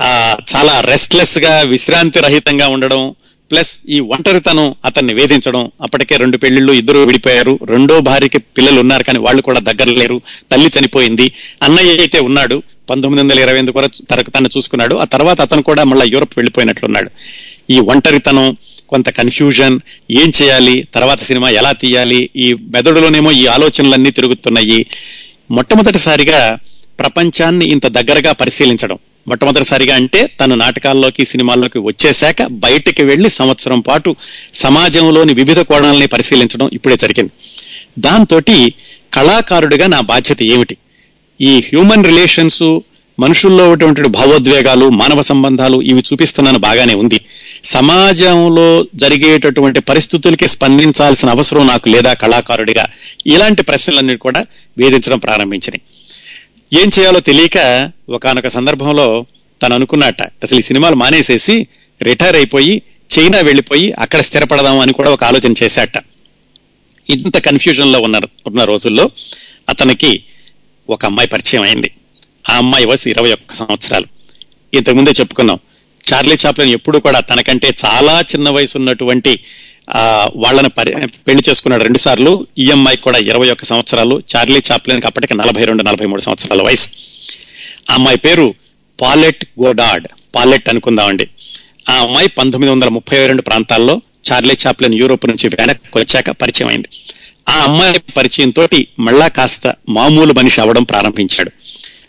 [0.00, 3.14] ఆ చాలా రెస్ట్లెస్గా విశ్రాంతి రహితంగా ఉండడం
[3.52, 9.18] ప్లస్ ఈ ఒంటరితనం అతన్ని వేధించడం అప్పటికే రెండు పెళ్ళిళ్ళు ఇద్దరు విడిపోయారు రెండో భార్యకి పిల్లలు ఉన్నారు కానీ
[9.18, 10.16] వాళ్ళు కూడా దగ్గర లేరు
[10.52, 11.26] తల్లి చనిపోయింది
[11.62, 12.56] అన్నయ్య అయితే ఉన్నాడు
[12.90, 13.88] పంతొమ్మిది వందల ఇరవై ఎనిమిది కూడా
[14.36, 17.10] తను చూసుకున్నాడు ఆ తర్వాత అతను కూడా మళ్ళీ యూరప్ వెళ్ళిపోయినట్లున్నాడు.
[17.70, 18.56] ఈ ఒంటరితనం
[18.88, 19.76] కొంత కన్ఫ్యూజన్
[20.10, 24.86] ఏం చేయాలి తర్వాత సినిమా ఎలా తీయాలి ఈ మెదడులోనేమో ఈ ఆలోచనలన్నీ తిరుగుతున్నాయి.
[25.50, 26.58] మొట్టమొదటిసారిగా
[26.98, 28.98] ప్రపంచాన్ని ఇంత దగ్గరగా పరిశీలించడం.
[29.28, 34.16] మొట్టమొదటిసారిగా అంటే తను నాటకాల్లోకి సినిమాల్లోకి వచ్చేశాక బయటికి వెళ్ళి సంవత్సరం పాటు
[34.54, 37.32] సమాజంలోని వివిధ కోణాలని పరిశీలించడం ఇప్పుడే జరిగింది.
[37.98, 38.40] దాంతో
[39.14, 40.76] కళాకారుడిగా నా బాధ్యత ఏమిటి?
[41.40, 42.80] ఈ హ్యూమన్ రిలేషన్స్
[43.18, 47.20] మనుషుల్లో ఉన్నటువంటి భావోద్వేగాలు మానవ సంబంధాలు ఇవి చూపిస్తున్నాను బాగానే ఉంది.
[47.64, 52.84] సమాజంలో జరిగేటటువంటి పరిస్థితులకి స్పందించాల్సిన అవసరం నాకు లేదా కళాకారుడిగా
[53.26, 54.46] ఇలాంటి ప్రశ్నలన్నీ కూడా
[54.78, 55.82] వేధించడం ప్రారంభించినాయి.
[56.72, 59.26] ఏం చేయాలో తెలియక ఒకనొక సందర్భంలో
[59.62, 61.66] తను అనుకున్నట్ట అసలు ఈ సినిమాలు మానేసేసి
[62.02, 62.82] రిటైర్ అయిపోయి
[63.18, 65.96] చైనా వెళ్ళిపోయి అక్కడ స్థిరపడదాం అని కూడా ఒక ఆలోచన చేశాట.
[67.10, 69.10] ఇంత కన్ఫ్యూజన్లో ఉన్న ఉన్న రోజుల్లో
[69.68, 70.24] అతనికి
[70.90, 71.90] ఒక అమ్మాయి పరిచయం అయింది.
[72.50, 74.06] ఆ అమ్మాయి వయసు ఇరవై ఒక్క సంవత్సరాలు.
[74.74, 75.58] ఇంతకుముందే చెప్పుకున్నాం
[76.12, 79.40] చార్లీ చాప్లిన్ ఎప్పుడు కూడా తనకంటే చాలా చిన్న వయసు ఉన్నటువంటి
[80.36, 80.68] వాళ్ళని
[81.06, 84.22] పెళ్ళి చేసుకున్నాడు రెండు సార్లు ఈఎంఐ కూడా ఇరవై ఒక్క సంవత్సరాలు.
[84.36, 86.88] చార్లీ చాప్లెన్కి అప్పటికి నలభై రెండు నలభై మూడు సంవత్సరాల వయసు.
[87.90, 88.54] ఆ అమ్మాయి పేరు
[89.00, 90.08] పాలెట్ గోడాడ్.
[90.34, 91.28] పాలెట్ అనుకుందామండి.
[91.88, 94.00] ఆ అమ్మాయి పంతొమ్మిది వందల ముప్పై రెండు ప్రాంతాల్లో
[94.32, 96.88] చార్లీ చాప్లిన్ యూరోప్ నుంచి వెనక్కి వచ్చాక పరిచయం అయింది
[97.48, 101.61] ఆ అమ్మాయి పరిచయం తోటి మళ్ళా కాస్త మామూలు మనిషి అవడం ప్రారంభించాడు.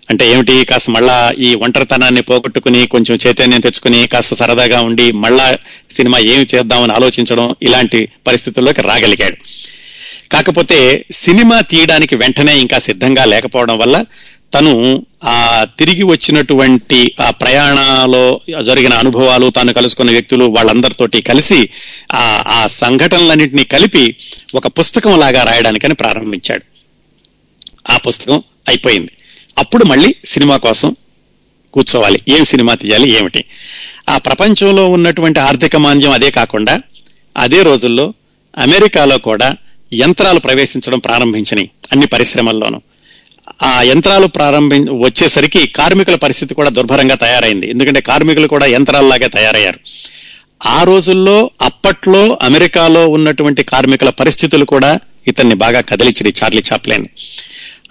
[0.09, 0.65] అంటే ఏమిటి?
[0.65, 5.47] కాస్త మళ్ళా ఈ ఒంటరితనాన్ని పోగొట్టుకుని కొంచెం చైతన్యం తెచ్చుకుని కాస్త సరదాగా ఉండి మళ్ళా
[5.89, 9.37] సినిమా ఏమి చేద్దామని ఆలోచించడం ఇలాంటి పరిస్థితుల్లోకి రాగలిగాడు.
[10.31, 10.77] కాకపోతే
[11.11, 13.95] సినిమా తీయడానికి వెంటనే ఇంకా సిద్ధంగా లేకపోవడం వల్ల
[14.53, 14.71] తను
[15.25, 15.37] ఆ
[15.79, 18.23] తిరిగి వచ్చినటువంటి ఆ ప్రయాణాలో
[18.61, 21.59] జరిగిన అనుభవాలు తాను కలుసుకున్న వ్యక్తులు వాళ్ళందరితోటి కలిసి
[22.13, 24.03] ఆ ఆ సంఘటనలన్నింటినీ కలిపి
[24.55, 26.65] ఒక పుస్తకం లాగా రాయడానికని ప్రారంభించాడు.
[27.89, 28.37] ఆ పుస్తకం
[28.67, 29.13] అయిపోయింది.
[29.57, 30.95] అప్పుడు మళ్ళీ సినిమా కోసం
[31.73, 32.19] కూర్చోవాలి.
[32.29, 33.43] ఏం సినిమా తీయాలి ఏమిటి?
[34.09, 36.81] ఆ ప్రపంచంలో ఉన్నటువంటి ఆర్థిక మాంద్యం అదే కాకుండా
[37.37, 38.13] అదే రోజుల్లో
[38.57, 39.55] అమెరికాలో కూడా
[39.93, 42.81] యంత్రాలు ప్రవేశించడం ప్రారంభించినాయి అన్ని పరిశ్రమల్లోనూ.
[43.63, 47.69] ఆ యంత్రాలు ప్రారంభి వచ్చేసరికి కార్మికుల పరిస్థితి కూడా దుర్భరంగా తయారైంది.
[47.69, 49.79] ఎందుకంటే కార్మికులు కూడా యంత్రాల్లాగే తయారయ్యారు.
[50.65, 57.05] ఆ రోజుల్లో అప్పట్లో అమెరికాలో ఉన్నటువంటి కార్మికుల పరిస్థితులు కూడా ఇతన్ని బాగా కదిలించినాయి చార్లీ చాప్లేన్.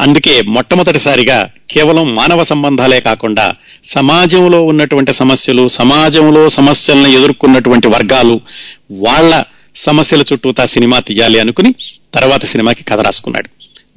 [0.02, 8.40] అందుకే మొట్టమొదటిసారిగా కేవలం మానవ సంబంధాలే కాకుండా సమాజంలో ఉన్నటువంటి సమస్యలు సమాజంలో సమస్యలను ఎదుర్కొన్నటువంటి వర్గాలు
[8.92, 9.44] వాళ్ళ
[9.76, 11.74] సమస్యల చుట్టూతా సినిమా తీయాలి అనుకుని
[12.14, 13.48] తర్వాత సినిమాకి కథ రాసుకున్నాడు.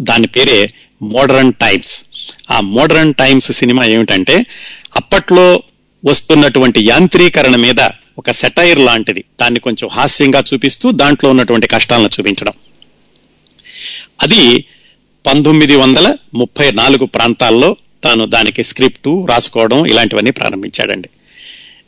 [0.02, 2.06] దాని పేరే మోడర్న్ టైమ్స్.
[2.52, 4.46] ఆ మోడర్న్ టైమ్స్ సినిమా ఏమిటంటే
[4.96, 5.64] అప్పట్లో
[6.06, 9.24] వస్తున్నటువంటి యాంత్రీకరణ మీద ఒక సెటైర్ లాంటిది.
[9.42, 12.54] దాన్ని కొంచెం హాస్యంగా చూపిస్తూ దాంట్లో ఉన్నటువంటి కష్టాలను చూపించడం.
[14.22, 14.66] అది
[15.26, 21.10] పంతొమ్మిది వందల ముప్పై నాలుగు ప్రాంతాల్లో తాను దానికి స్క్రిప్టు రాసుకోవడం ఇలాంటివన్నీ ప్రారంభించాడండి.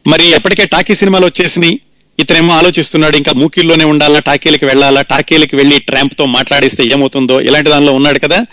[0.08, 1.80] మరి ఎప్పటికే టాకీ సినిమాలు వచ్చేసినాయి.
[2.20, 8.20] ఇతనేమో ఆలోచిస్తున్నాడు ఇంకా మూకీల్లోనే ఉండాలా టాకీలకి వెళ్ళాలా టాకీలకి వెళ్ళి ట్రాంప్తో మాట్లాడిస్తే ఏమవుతుందో ఇలాంటి దానిలో ఉన్నాడు
[8.20, 8.46] కదా.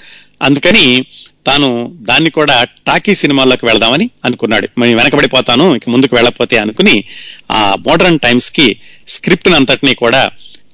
[0.43, 1.05] అందుకని
[1.47, 4.69] తాను దాన్ని కూడా టాకీ సినిమాల్లోకి వెళదామని అనుకున్నాడు.
[4.79, 7.05] మరి వెనకబడిపోతాను ఇక ముందుకు వెళ్ళకపోతే అనుకుని
[7.53, 8.77] ఆ మోడర్న్ టైమ్స్కి
[9.09, 10.31] స్క్రిప్ట్ అంతటినీ కూడా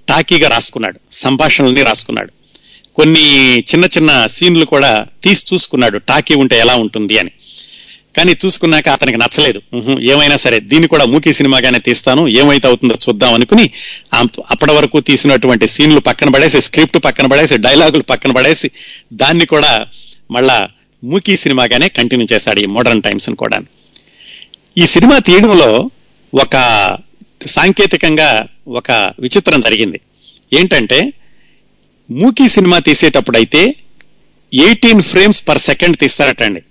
[0.09, 2.33] టాకీగా రాసుకున్నాడు సంభాషణల్ని రాసుకున్నాడు.
[2.96, 3.26] కొన్ని
[3.59, 5.98] చిన్న చిన్న సీన్లు కూడా తీసి చూసుకున్నాడు.
[5.98, 7.31] టాకీ ఉంటే ఎలా ఉంటుంది అని.
[8.16, 9.61] కానీ చూసుకున్నాక అతనికి నచ్చలేదు.
[10.00, 12.29] ఏమైనా సరే దీన్ని కూడా మూకీ సినిమాగానే తీస్తాను.
[12.29, 13.70] ఏమైతే అవుతుందో చూద్దాం అనుకుని
[14.50, 18.70] అప్పటి వరకు తీసినటువంటి సీన్లు పక్కన పడేసి స్క్రిప్ట్ పక్కన పడేసి డైలాగులు పక్కన పడేసి
[19.12, 19.87] దాన్ని కూడా
[20.31, 20.68] మళ్ళా
[21.05, 23.61] మూకీ సినిమాగానే కంటిన్యూ చేశాడు ఈ మోడర్న్ టైమ్స్ కూడా.
[24.79, 25.90] ఈ సినిమా తీయడంలో
[26.35, 26.57] ఒక
[27.46, 30.00] సాంకేతికంగా ఒక విచిత్రం జరిగింది.
[30.53, 31.12] ఏంటంటే
[32.11, 33.75] మూకీ సినిమా తీసేటప్పుడైతే
[34.55, 36.62] ఎయిటీన్ ఫ్రేమ్స్ పర్ సెకండ్ తీస్తారటండి.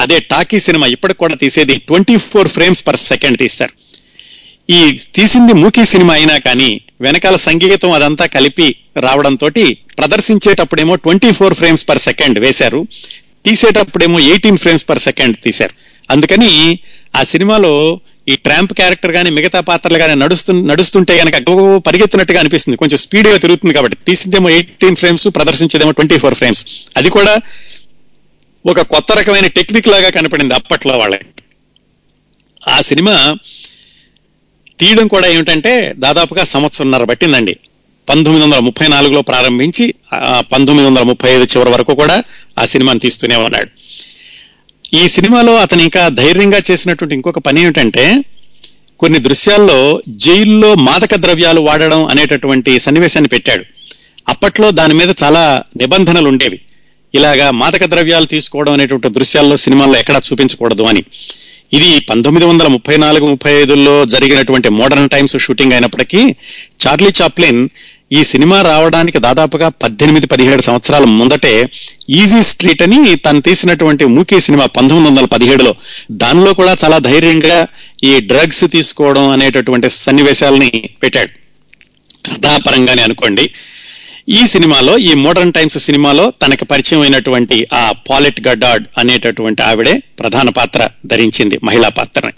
[0.00, 3.72] అదే టాకీ సినిమా ఇప్పటికి కూడా తీసేది twenty four frames per second తీస్తారు.
[4.70, 9.48] ఈ తీసింది మూకీ సినిమా అయినా కానీ వెనకాల సంగీతం అదంతా కలిపి రావడంతో
[9.98, 12.86] ప్రదర్శించేటప్పుడేమో twenty four frames per second వేశారు.
[13.46, 15.74] తీసేటప్పుడేమో ఎయిటీన్ ఫ్రేమ్స్ పర్ సెకండ్ తీశారు.
[16.10, 16.78] అందుకని
[17.16, 21.36] ఆ సినిమాలో ఈ ట్రాంప్ క్యారెక్టర్ కానీ మిగతా పాత్రలు గానీ నడుస్తు నడుస్తుంటే కనుక
[21.86, 22.76] పరిగెత్తినట్టుగా అనిపిస్తుంది.
[22.76, 23.96] కొంచెం స్పీడ్గా తిరుగుతుంది కాబట్టి.
[24.06, 26.66] తీసిందేమో ఎయిటీన్ ఫ్రేమ్స్ ప్రదర్శించేదేమో ట్వంటీ ఫోర్ ఫ్రేమ్స్.
[26.96, 27.34] అది కూడా
[28.66, 31.26] ఒక కొత్త రకమైన టెక్నిక్ లాగా కనపడింది అప్పట్లో వాళ్ళకి.
[32.68, 33.36] ఆ సినిమా
[34.80, 37.56] తీయడం కూడా ఏమిటంటే దాదాపుగా సంవత్సరంన్నర పట్టిందండి.
[38.08, 39.94] పంతొమ్మిది వందల ముప్పై నాలుగులో ప్రారంభించి
[40.52, 42.22] పంతొమ్మిది వందల ముప్పై ఐదు చివరి వరకు కూడా
[42.58, 43.70] ఆ సినిమాని తీస్తూనే ఉన్నాడు.
[44.94, 48.24] ఈ సినిమాలో అతను ఇంకా ధైర్యంగా చేసినటువంటి ఇంకొక పని ఏమిటంటే
[48.98, 53.64] కొన్ని దృశ్యాల్లో జైల్లో మాదక ద్రవ్యాలు వాడడం అనేటటువంటి సన్నివేశాన్ని పెట్టాడు.
[54.28, 56.60] అప్పట్లో దాని మీద చాలా నిబంధనలు ఉండేవి.
[57.14, 61.04] ఇలాగా మాదక ద్రవ్యాలు తీసుకోవడం అనేటువంటి దృశ్యాల్లో సినిమాల్లో ఎక్కడా చూపించకూడదు అని.
[61.72, 66.36] ఇది పంతొమ్మిది వందల ముప్పై నాలుగు ముప్పై ఐదులో జరిగినటువంటి మోడర్న్ టైమ్స్ షూటింగ్ అయినప్పటికీ
[66.86, 67.68] చార్లీ చాప్లిన్
[68.12, 71.68] ఈ సినిమా రావడానికి దాదాపుగా పద్దెనిమిది పదిహేడు సంవత్సరాల ముందటే
[72.10, 75.74] ఈజీ స్ట్రీట్ అని తను తీసినటువంటి మూకీ సినిమా పంతొమ్మిది వందల పదిహేడులో.
[76.10, 77.66] దానిలో కూడా చాలా ధైర్యంగా
[78.04, 81.28] ఈ డ్రగ్స్ తీసుకోవడం అనేటటువంటి సన్నివేశాలని పెట్టాడు.
[82.28, 83.52] కథాపరంగానే అనుకోండి.
[84.28, 90.48] ఈ సినిమాలో ఈ మోడర్న్ టైమ్స్ సినిమాలో తనకు పరిచయం అయినటువంటి ఆ పాలెట్ గడ్డాడ్ అనేటటువంటి ఆవిడే ప్రధాన
[90.48, 92.32] పాత్ర ధరించింది మహిళా పాత్రని.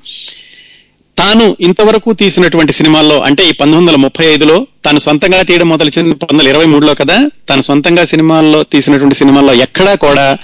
[1.17, 6.49] తాను ఇంతవరకు తీసినటువంటి సినిమాల్లో అంటే ఈ పంతొమ్మిది వందల ముప్పై ఐదులో తాను సొంతంగా తీయడం మొదలుచింది పంతొమ్మిది
[6.49, 10.39] వందల ఇరవై మూడులో కదా తను సొంతంగా సినిమాల్లో తీసినటువంటి సినిమాల్లో ఎక్కడా కూడా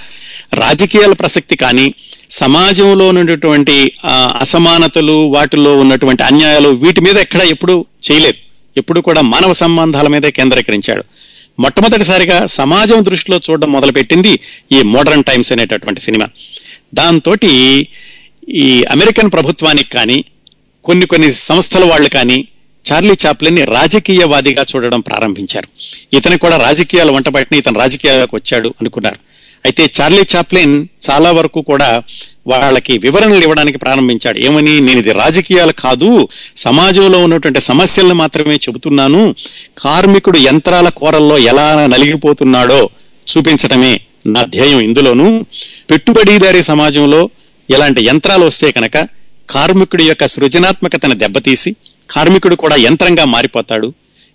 [0.54, 1.94] రాజకీయాల ప్రసక్తి కానీ
[2.30, 3.92] సమాజంలో ఉన్నటువంటి
[4.40, 8.38] అసమానతలు వాటిలో ఉన్నటువంటి అన్యాయాలు వీటి మీద ఎక్కడా ఎప్పుడు చేయలేదు.
[8.76, 11.04] ఎప్పుడు కూడా మానవ సంబంధాల మీదే కేంద్రీకరించాడు.
[11.60, 14.40] మొట్టమొదటిసారిగా సమాజం దృష్టిలో చూడడం మొదలుపెట్టింది
[14.72, 16.28] ఈ మోడర్న్ టైమ్స్ అనేటటువంటి సినిమా.
[16.94, 17.34] దాంతో
[18.54, 20.24] ఈ అమెరికన్ ప్రభుత్వానికి కానీ
[20.84, 22.48] కొన్ని కొన్ని సంస్థల వాళ్ళు కానీ
[22.84, 25.68] చార్లీ చాప్లిన్ని రాజకీయవాదిగా చూడడం ప్రారంభించారు.
[26.16, 29.18] ఇతను కూడా రాజకీయాలు వంటబట్టిన ఇతను రాజకీయాలకు వచ్చాడు అనుకున్నారు.
[29.66, 32.02] అయితే చార్లీ చాప్లిన్ చాలా వరకు కూడా
[32.46, 34.38] వాళ్ళకి వివరణలు ఇవ్వడానికి ప్రారంభించాడు.
[34.38, 39.34] ఏమని నేను ఇది రాజకీయాలు కాదు సమాజంలో ఉన్నటువంటి సమస్యలను మాత్రమే చెబుతున్నాను.
[39.78, 42.90] కార్మికుడు యంత్రాల కోరల్లో ఎలా నలిగిపోతున్నాడో
[43.26, 45.46] చూపించడమే నా ధ్యేయం ఇందులోను.
[45.90, 47.30] పెట్టుబడిదారి సమాజంలో
[47.70, 48.96] ఇలాంటి యంత్రాలు వస్తే కనుక
[49.52, 51.76] కార్మికుడి యొక్క సృజనాత్మకతను దెబ్బతీసి
[52.10, 53.92] కార్మికుడు కూడా యంత్రంగా మారిపోతాడు.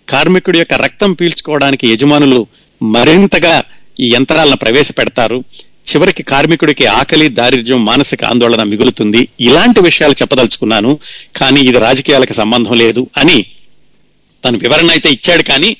[0.08, 2.46] కార్మికుడి యొక్క రక్తం పీల్చుకోవడానికి యజమానులు
[2.82, 3.64] మరింతగా
[4.00, 5.44] ఈ యంత్రాలను ప్రవేశపెడతారు.
[5.88, 9.28] చివరికి కార్మికుడికి ఆకలి దారిద్ర్యం మానసిక ఆందోళన మిగులుతుంది.
[9.40, 10.98] ఇలాంటి విషయాలు చెప్పదలుచుకున్నాను
[11.36, 13.46] కానీ ఇది రాజకీయాలకు సంబంధం లేదు అని
[14.44, 15.42] తను వివరణ అయితే ఇచ్చాడు.
[15.42, 15.76] కానీ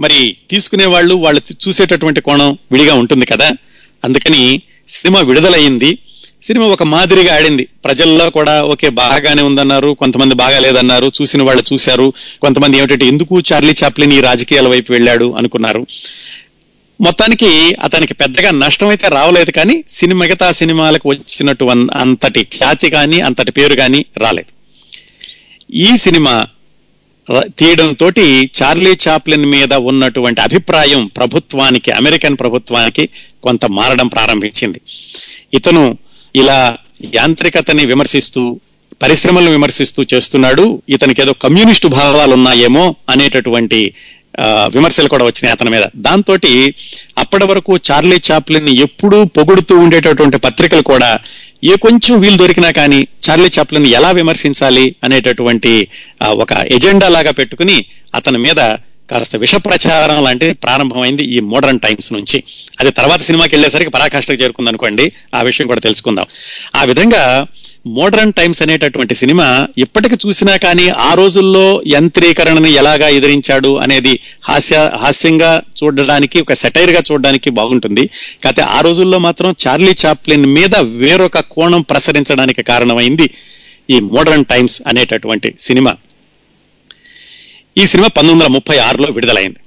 [0.00, 3.52] మరి తీసుకునే వాళ్ళు వాళ్ళు చూసేటటువంటి కోణం విడిగా ఉంటుంది కదా.
[4.04, 5.98] అందుకని సినిమా విడుదలయ్యింది.
[6.48, 7.64] సినిమా ఒక మాదిరిగా ఆడింది.
[7.86, 12.06] ప్రజల్లో కూడా ఓకే బాగానే ఉందన్నారు కొంతమంది బాగా లేదన్నారు చూసిన వాళ్ళు చూశారు
[12.44, 15.82] కొంతమంది ఏమిటంటే ఎందుకు చార్లీ చాప్లిన్ ఈ రాజకీయాల వైపు వెళ్ళాడు అనుకున్నారు.
[17.00, 17.50] మొత్తానికి
[17.86, 21.66] అతనికి పెద్దగా నష్టం అయితే రావలేదు కానీ సినిమా మిగతా సినిమాలకు వచ్చినట్టు
[22.02, 24.50] అంతటి ఖ్యాతి కానీ అంతటి పేరు కానీ రాలేదు.
[25.86, 26.34] ఈ సినిమా
[27.60, 28.06] తీయడంతో
[28.58, 33.04] చార్లీ చాప్లిన్ మీద ఉన్నటువంటి అభిప్రాయం ప్రభుత్వానికి అమెరికన్ ప్రభుత్వానికి
[33.46, 34.80] కొంత మారడం ప్రారంభించింది.
[35.58, 35.82] ఇతను
[36.40, 36.58] ఇలా
[37.14, 38.42] యాంత్రికతని విమర్శిస్తూ
[39.02, 40.64] పరిశ్రమలను విమర్శిస్తూ చేస్తున్నాడు.
[40.94, 43.80] ఇతనికి ఏదో కమ్యూనిస్టు భావాలు ఉన్నాయేమో అనేటటువంటి
[44.74, 45.84] విమర్శలు కూడా వచ్చినాయి అతని మీద.
[46.06, 46.34] దాంతో
[47.22, 51.10] అప్పటి వరకు చార్లీ చాప్లిన్ ఎప్పుడూ పొగుడుతూ ఉండేటటువంటి పత్రికలు కూడా
[51.70, 55.72] ఏ కొంచెం వీలు దొరికినా కానీ చార్లీ చాప్లిన్ ఎలా విమర్శించాలి అనేటటువంటి
[56.44, 57.78] ఒక ఎజెండా లాగా పెట్టుకుని
[58.14, 58.60] అతని మీద
[59.10, 62.42] కాస్త విష ప్రచారం లాంటిది ప్రారంభమైంది ఈ మోడర్న్ టైమ్స్ నుంచి.
[62.80, 66.26] అది తర్వాత సినిమాకి వెళ్ళేసరికి పరాకాష్ఠకు చేరుకుంది అనుకోండి ఆ విషయం కూడా తెలుసుకుందాం.
[66.76, 67.46] ఆ విధంగా
[67.86, 75.62] మోడర్న్ టైమ్స్ అనేటటువంటి సినిమా ఇప్పటికి చూసినా కానీ ఆ రోజుల్లో యంత్రీకరణని ఎలాగా ఎదిరించాడు అనేది హాస్య హాస్యంగా
[75.84, 78.06] చూడడానికి ఒక సెటైర్గా చూడడానికి బాగుంటుంది.
[78.44, 83.30] కాకపోతే ఆ రోజుల్లో మాత్రం చార్లీ చాప్లిన్ మీద వేరొక కోణం ప్రసరించడానికి కారణమైంది
[83.90, 85.96] ఈ మోడర్న్ టైమ్స్ అనేటటువంటి సినిమా.
[87.80, 89.60] ఈ సినిమా పంతొమ్మిది వందల ముప్పై ఆరులో విడుదలైంది.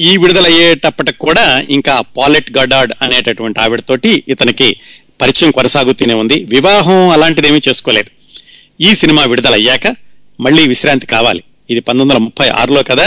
[0.00, 4.68] ఈ విడుదలయ్యేటప్పటికి కూడా ఇంకా పాలెట్ గడాడ్ అనేటటువంటి ఆవిడతోటి ఇతనికి
[5.20, 6.36] పరిచయం కొనసాగుతూనే ఉంది.
[6.44, 8.10] వివాహం అలాంటిది ఏమీ చేసుకోలేదు.
[8.80, 9.86] ఈ సినిమా విడుదలయ్యాక
[10.40, 11.42] మళ్ళీ విశ్రాంతి కావాలి.
[11.70, 13.06] ఇది పంతొమ్మిది వందల ముప్పై ఆరులో కదా.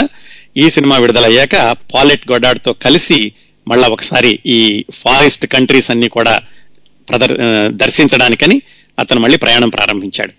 [0.56, 3.32] ఈ సినిమా విడుదలయ్యాక పాలెట్ గొడాడ్తో కలిసి
[3.68, 6.42] మళ్ళా ఒకసారి ఈ ఫారెస్ట్ కంట్రీస్ అన్ని కూడా
[7.08, 7.34] ప్రదర్
[7.82, 8.62] దర్శించడానికని
[8.98, 10.32] అతను మళ్ళీ ప్రయాణం ప్రారంభించాడు.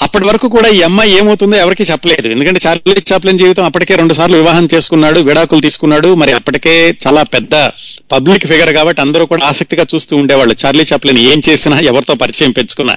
[0.00, 2.28] అప్పటి వరకు కూడా ఈ అమ్మాయి ఏమవుతుందో ఎవరికి చెప్పలేదు.
[2.28, 6.14] ఎందుకంటే చార్లీ చాప్లిన్ జీవితం అప్పటికే రెండు సార్లు వివాహం చేసుకున్నాడు విడాకులు తీసుకున్నాడు.
[6.14, 7.54] మరి అప్పటికే చాలా పెద్ద
[8.12, 10.56] పబ్లిక్ ఫిగర్ కాబట్టి అందరూ కూడా ఆసక్తిగా చూస్తూ ఉండేవాళ్ళు.
[10.64, 12.96] చార్లీ చాప్లిన్ ఏం చేసినా ఎవరితో పరిచయం పెంచుకున్నా.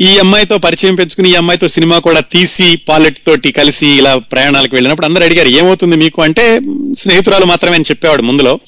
[0.00, 5.06] ఈ అమ్మాయితో పరిచయం పెంచుకుని ఈ అమ్మాయితో సినిమా కూడా తీసి పాలెట్ తోటి కలిసి ఇలా ప్రయాణాలకు వెళ్ళినప్పుడు
[5.06, 6.22] అందరూ అడిగారు ఏమవుతుంది మీకు?
[6.22, 6.60] అంటే
[6.98, 8.60] స్నేహితురాలు మాత్రమే అని చెప్పేవాడు ముందులో.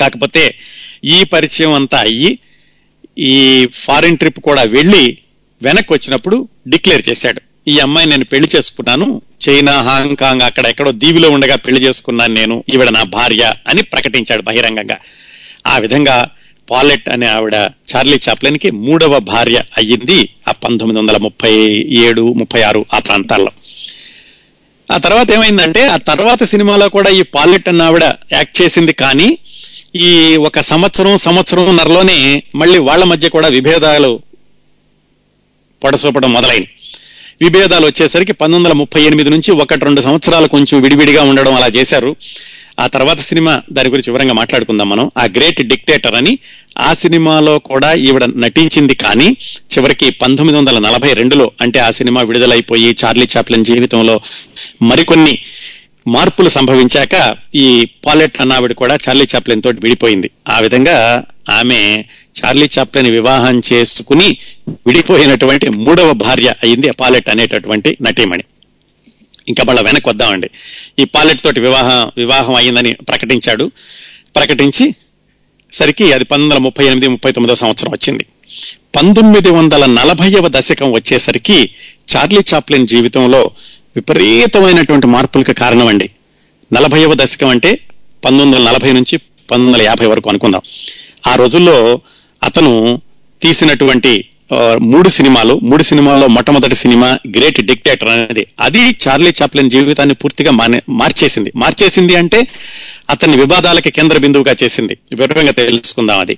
[0.00, 0.54] కాకపోతే
[1.04, 2.38] ఈ పరిచయం అంతా అయ్యి
[3.18, 5.18] ఈ ఫారిన్ ట్రిప్ కూడా వెళ్ళి
[5.62, 7.40] వెనక్కి వచ్చినప్పుడు డిక్లేర్ చేశాడు.
[7.68, 9.22] ఈ అమ్మాయి నేను పెళ్ళి చేసుకున్నాను.
[9.48, 12.64] చైనా హాంకాంగ్ అక్కడ ఎక్కడో దీవిలో ఉండగా పెళ్ళి చేసుకున్నాను నేను.
[12.74, 14.96] ఈవిడ నా భార్య అని ప్రకటించాడు బహిరంగంగా.
[15.66, 16.28] ఆ విధంగా
[16.70, 21.52] పాలెట్ అనే ఆవిడ చార్లీ చాప్లెన్కి మూడవ భార్య అయ్యింది ఆ పంతొమ్మిది వందల ముప్పై
[21.90, 23.50] ఏడు ముప్పై ఆరు ఆ ప్రాంతాల్లో.
[24.92, 29.38] ఆ తర్వాత ఏమైందంటే ఆ తర్వాత సినిమాలో కూడా ఈ పాలెట్ అన్న ఆవిడ యాక్ట్ చేసింది కానీ
[29.96, 34.22] ఈ ఒక సంవత్సరం సంవత్సరం నరలోనే మళ్ళీ వాళ్ళ మధ్య కూడా విభేదాలు
[35.84, 36.68] పొడసూపడం మొదలైంది.
[37.40, 42.16] విభేదాలు వచ్చేసరికి పంతొమ్మిది వందల ముప్పై ఎనిమిది నుంచి ఒకటి రెండు సంవత్సరాలు కొంచెం విడివిడిగా ఉండడం అలా చేశారు.
[42.80, 45.10] ఆ తర్వాత సినిమా దాని గురించి వివరంగా మాట్లాడుకుందాం మనం.
[45.18, 46.38] ఆ గ్రేట్ డిక్టేటర్ అని
[46.78, 49.36] ఆ సినిమాలో కూడా ఈవిడ నటించింది కానీ
[49.72, 54.20] చివరికి పంతొమ్మిది వందల నలభై రెండులో అంటే ఆ సినిమా విడుదలైపోయి చార్లీ చాప్లిన్ జీవితంలో
[54.82, 55.38] మరికొన్ని
[56.08, 60.30] మార్పులు సంభవించాక ఈ పాలెట్ అన్నావిడ కూడా చార్లీ చాప్లెన్ తోటి విడిపోయింది.
[60.48, 62.04] ఆ విధంగా ఆమె
[62.38, 64.36] చార్లీ చాప్లెన్ వివాహం చేసుకుని
[64.86, 68.44] విడిపోయినటువంటి మూడవ భార్య అయింది పాలెట్ అనేటటువంటి నటీమణి.
[69.48, 70.50] ఇంకా మళ్ళీ వెనక్కి వద్దామండి.
[70.98, 73.70] ఈ పాలెట్ తోటి వివాహం వివాహం అయిందని ప్రకటించాడు.
[74.36, 74.94] ప్రకటించి
[75.72, 78.26] సరికి అది పంతొమ్మిది వందల ముప్పై ఎనిమిది ముప్పై తొమ్మిదో సంవత్సరం వచ్చింది.
[78.96, 81.70] పంతొమ్మిది వందల నలభైవ దశకం వచ్చేసరికి
[82.16, 83.50] చార్లీ చాప్లిన్ జీవితంలో
[83.96, 86.10] విపరీతమైనటువంటి మార్పులకు కారణం అండి
[86.72, 87.80] నలభైవ దశకం అంటే
[88.24, 90.62] పంతొమ్మిది వందల నలభై నుంచి పంతొమ్మిది వందల యాభై వరకు అనుకుందాం.
[91.26, 92.00] ఆ రోజుల్లో
[92.44, 93.00] అతను
[93.42, 94.24] తీసినటువంటి
[94.78, 98.46] మూడు సినిమాలు మూడు సినిమాల్లో మొట్టమొదటి సినిమా గ్రేట్ డిక్టేటర్ అనేది.
[98.60, 101.52] అది చార్లీ చాప్లిన్ జీవితాన్ని పూర్తిగా మానే మార్చేసింది.
[101.56, 102.40] మార్చేసింది అంటే
[103.10, 104.96] అతన్ని వివాదాలకి కేంద్ర బిందువుగా చేసింది.
[105.12, 106.36] వివరంగా తెలుసుకుందాం అది.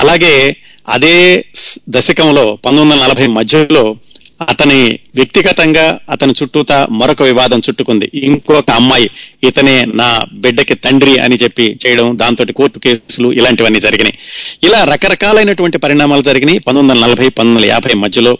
[0.00, 0.56] అలాగే
[0.88, 1.44] అదే
[1.88, 3.96] దశకంలో పంతొమ్మిది వందల నలభై మధ్యలో
[4.42, 8.10] అతని వ్యక్తిగతంగా అతని చుట్టూత మరొక వివాదం చుట్టుకుంది.
[8.14, 9.10] ఇంకొక అమ్మాయి
[9.44, 14.18] ఇతనే నా బిడ్డకి తండ్రి అని చెప్పి చేయడం దాంతో కోర్టు కేసులు ఇలాంటివన్నీ జరిగినాయి.
[14.64, 16.58] ఇలా రకరకాలైనటువంటి పరిణామాలు జరిగినాయి.
[16.58, 18.38] పంతొమ్మిది వందల నలభై పంతొమ్మిది వందల యాభై మధ్యలో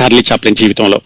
[0.00, 1.00] చార్లీ చాప్లిన్ జీవితంలో.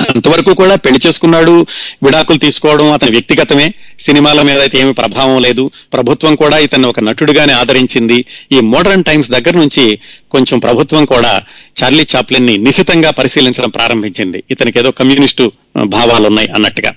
[0.00, 1.66] అంతవరకు కూడా పెళ్ళి చేసుకున్నాడు
[2.02, 3.74] విడాకులు తీసుకోవడం అతని వ్యక్తిగతమే.
[3.98, 5.70] సినిమాల మీద అయితే ఏమి ప్రభావం లేదు.
[5.92, 8.24] ప్రభుత్వం కూడా ఇతన్ని ఒక నటుడుగానే ఆదరించింది.
[8.52, 9.98] ఈ మోడర్న్ టైమ్స్ దగ్గర నుంచి
[10.30, 11.42] కొంచెం ప్రభుత్వం కూడా
[11.82, 14.42] చార్లీ చాప్లిన్ని నిశితంగా పరిశీలించడం ప్రారంభించింది.
[14.50, 15.52] ఇతనికి ఏదో కమ్యూనిస్టు
[15.84, 16.94] భావాలు ఉన్నాయి అన్నట్టుగా.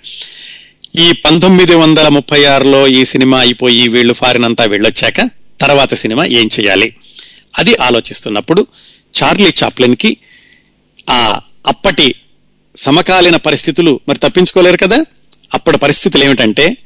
[1.00, 5.30] ఈ పంతొమ్మిది వందల ముప్పై ఆరులో ఈ సినిమా అయిపోయి వీళ్ళు ఫారిన్ అంతా వెళ్ళొచ్చాక
[5.62, 6.94] తర్వాత సినిమా ఏం చేయాలి?
[7.58, 8.68] అది ఆలోచిస్తున్నప్పుడు
[9.24, 10.18] చార్లీ చాప్లిన్కి
[11.10, 12.16] ఆ అప్పటి
[12.78, 15.06] సమకాలీన పరిస్థితులు మరి తప్పించుకోలేరు కదా?
[15.54, 16.78] అప్పటి పరిస్థితులు ఏమిటంటే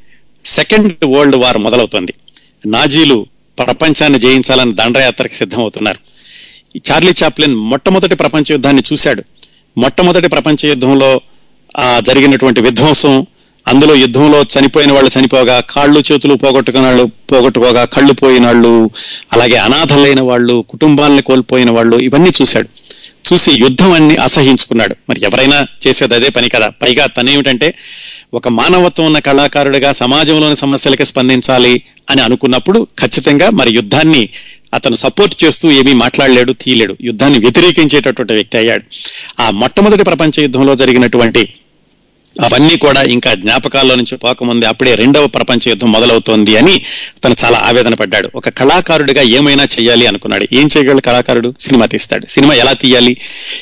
[0.45, 2.13] సెకండ్ వరల్డ్ వార్ మొదలవుతోంది.
[2.65, 3.25] నాజీలు
[3.59, 5.99] ప్రపంచాన్ని జయించాలని దండయాత్రకి సిద్ధమవుతున్నారు.
[6.91, 9.23] చార్లీ చాప్లిన్ మొట్టమొదటి ప్రపంచ యుద్ధాన్ని చూశాడు.
[9.77, 11.21] మొట్టమొదటి ప్రపంచ యుద్ధంలో
[11.77, 13.25] ఆ జరిగినటువంటి విధ్వంసం
[13.67, 18.89] అందులో యుద్ధంలో చనిపోయిన వాళ్ళు చనిపోగా కాళ్ళు చేతులు పోగొట్టుకున్న వాళ్ళు పోగొట్టుకోగా కళ్ళు పోయిన వాళ్ళు
[19.33, 22.78] అలాగే అనాథలైన వాళ్ళు కుటుంబాలను కోల్పోయిన వాళ్ళు ఇవన్నీ చూశాడు.
[23.34, 24.95] చూసి యుద్ధం అన్ని అసహించుకున్నాడు.
[25.09, 26.70] మరి ఎవరైనా చేసేది అదే పని కదా.
[26.70, 27.74] పైగా తనేమిటంటే
[28.34, 34.30] ఒక మానవత్వం ఉన్న కళాకారుడిగా సమాజంలోని సమస్యలకి స్పందించాలి అని అనుకున్నప్పుడు ఖచ్చితంగా మరి యుద్ధాన్ని
[34.74, 36.97] అతను సపోర్ట్ చేస్తూ ఏమీ మాట్లాడలేడు తీయలేడు.
[37.01, 38.84] యుద్ధాన్ని వ్యతిరేకించేటటువంటి వ్యక్తి అయ్యాడు.
[39.41, 41.53] ఆ మొట్టమొదటి ప్రపంచ యుద్ధంలో జరిగినటువంటి
[42.39, 46.81] అవన్నీ కూడా ఇంకా జ్ఞాపకాల్లో నుంచి పోకముంది అప్పుడే రెండవ ప్రపంచ యుద్ధం మొదలవుతోంది అని
[47.23, 48.31] తను చాలా ఆవేదన పడ్డాడు.
[48.35, 50.47] ఒక కళాకారుడిగా ఏమైనా చేయాలి అనుకున్నాడు.
[50.53, 51.53] ఏం చేయగలడు కళాకారుడు?
[51.59, 52.25] సినిమా తీస్తాడు.
[52.25, 53.17] సినిమా ఎలా తీయాలి?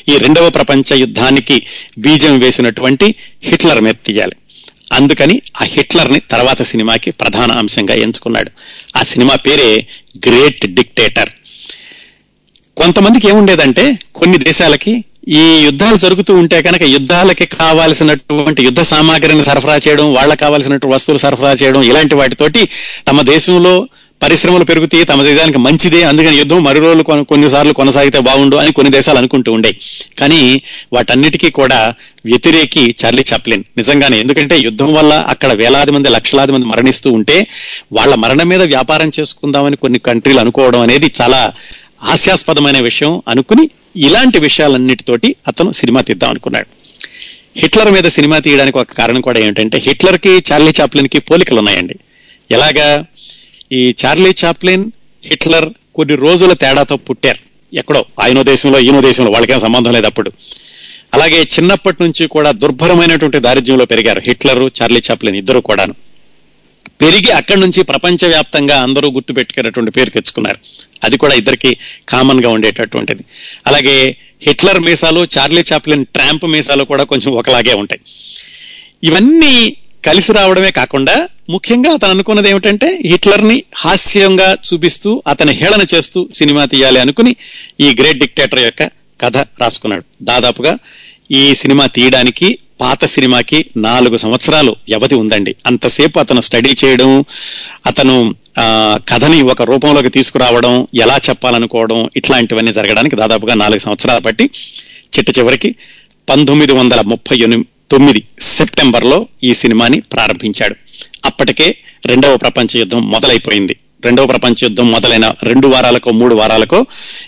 [0.08, 1.62] ఈ రెండవ ప్రపంచ యుద్ధానికి
[1.98, 4.32] బీజం వేసినటువంటి హిట్లర్ మీద తీయాలి.
[4.92, 8.50] అందుకని ఆ హిట్లర్ని తర్వాత సినిమాకి ప్రధాన అంశంగా ఎంచుకున్నాడు.
[8.96, 9.86] ఆ సినిమా పేరే
[10.26, 11.28] గ్రేట్ డిక్టేటర్.
[12.76, 20.06] కొంతమందికి ఏముండేదంటే కొన్ని దేశాలకి ఈ యుద్ధాలు జరుగుతూ ఉంటే కనుక యుద్ధాలకి కావాల్సినటువంటి యుద్ధ సామాగ్రిని సరఫరా చేయడం
[20.14, 22.62] వాళ్ళకి కావాల్సినటువంటి వస్తువులు సరఫరా చేయడం ఇలాంటి వాటితోటి
[23.08, 23.74] తమ దేశంలో
[24.20, 27.02] పరిశ్రమలు పెరుగుతాయి తమ దేశానికి మంచిదే అందుకని యుద్ధం మరో రోజులు
[27.32, 29.70] కొన్నిసార్లు కొనసాగితే బాగుండు అని కొన్ని దేశాలు అనుకుంటూ ఉండే.
[30.18, 30.40] కానీ
[30.92, 31.78] వాటన్నిటికీ కూడా
[32.24, 33.64] వ్యతిరేకి చార్లీ చాప్లిన్.
[33.76, 37.36] నిజంగానే ఎందుకంటే యుద్ధం వల్ల అక్కడ వేలాది మంది లక్షలాది మంది మరణిస్తూ ఉంటే
[37.92, 41.40] వాళ్ళ మరణం మీద వ్యాపారం చేసుకుందామని కొన్ని కంట్రీలు అనుకోవడం అనేది చాలా
[42.02, 46.66] హాస్యాస్పదమైన విషయం అనుకుని ఇలాంటి విషయాలన్నిటితోటి అతను సినిమా తీద్దాం అనుకున్నాడు.
[47.56, 51.94] హిట్లర్ మీద సినిమా తీయడానికి ఒక కారణం కూడా ఏమిటంటే హిట్లర్కి చార్లీ చాప్లిన్కి పోలికలు ఉన్నాయండి.
[52.50, 53.04] ఎలాగా?
[53.72, 54.90] ఈ చార్లీ చాప్లిన్
[55.24, 57.76] హిట్లర్ కొన్ని రోజుల తేడాతో పుట్టారు.
[57.76, 60.32] ఎక్కడో ఆయనో దేశంలో ఈయనో దేశంలో వాళ్ళకేం సంబంధం లేదు అప్పుడు.
[61.14, 65.94] అలాగే చిన్నప్పటి నుంచి కూడా దుర్భరమైనటువంటి దారిద్ర్యంలో పెరిగారు హిట్లర్ చార్లీ చాప్లిన్ ఇద్దరు కూడాను.
[67.00, 70.58] పెరిగి అక్కడి నుంచి ప్రపంచవ్యాప్తంగా అందరూ గుర్తుపెట్టుకునేటువంటి పేరు తెచ్చుకున్నారు.
[71.04, 71.76] అది కూడా ఇద్దరికి
[72.08, 73.24] కామన్గా ఉండేటటువంటిది.
[73.66, 78.00] అలాగే హిట్లర్ మీసాలు చార్లీ చాప్లిన్ ట్రాంప్ మీసాలు కూడా కొంచెం ఒకలాగే ఉంటాయి.
[79.04, 86.64] ఇవన్నీ కలిసి రావడమే కాకుండా ముఖ్యంగా అతను అనుకున్నది ఏమిటంటే హిట్లర్ని హాస్యంగా చూపిస్తూ అతని హేళన చేస్తూ సినిమా
[86.64, 87.36] తీయాలి అనుకుని
[87.80, 88.90] ఈ గ్రేట్ డిక్టేటర్ యొక్క
[89.20, 90.04] కథ రాసుకున్నాడు.
[90.22, 90.78] దాదాపుగా
[91.30, 95.54] ఈ సినిమా తీయడానికి పాత సినిమాకి నాలుగు సంవత్సరాలు వ్యవధి ఉందండి.
[95.66, 97.24] అంతసేపు అతను స్టడీ చేయడం
[97.86, 98.34] అతను
[99.08, 104.50] కథని ఒక రూపంలోకి తీసుకురావడం ఎలా చెప్పాలనుకోవడం ఇట్లాంటివన్నీ జరగడానికి దాదాపుగా నాలుగు సంవత్సరాలు బట్టి
[105.14, 105.74] చిట్ట చివరికి
[106.28, 107.36] పంతొమ్మిది వందల ముప్పై
[107.90, 110.74] తొమ్మిది సెప్టెంబర్లో ఈ సినిమాని ప్రారంభించాడు.
[111.24, 111.76] అప్పటికే
[112.06, 113.76] రెండవ ప్రపంచ యుద్ధం మొదలైపోయింది.
[114.04, 116.86] రెండవ ప్రపంచ యుద్ధం మొదలైన రెండు వారాలకో మూడు వారాలకో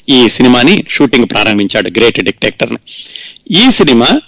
[0.09, 2.79] ఈ సినిమాని షూటింగ్ ప్రారంభించాడు గ్రేట్ డిక్టేక్టర్ని
[3.51, 4.21] ఈ సినిమా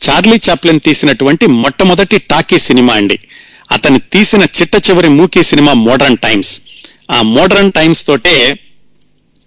[0.00, 3.18] చార్లీ చాప్లిన్ తీసినటువంటి మొట్టమొదటి టాకీ సినిమా అండి.
[3.72, 6.60] అతను తీసిన చిట్ట చివరి మూకీ సినిమా మోడర్న్ టైమ్స్.
[7.10, 8.58] ఆ మోడర్న్ టైమ్స్ తోటే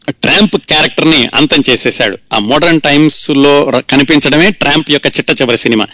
[0.09, 2.17] ట్రాంప్ క్యారెక్టర్ని అంతం చేసేశాడు.
[2.33, 5.87] ఆ మోడర్న్ టైమ్స్లో కనిపించడమే ట్రాంప్ యొక్క చిట్ట చివరి సినిమా.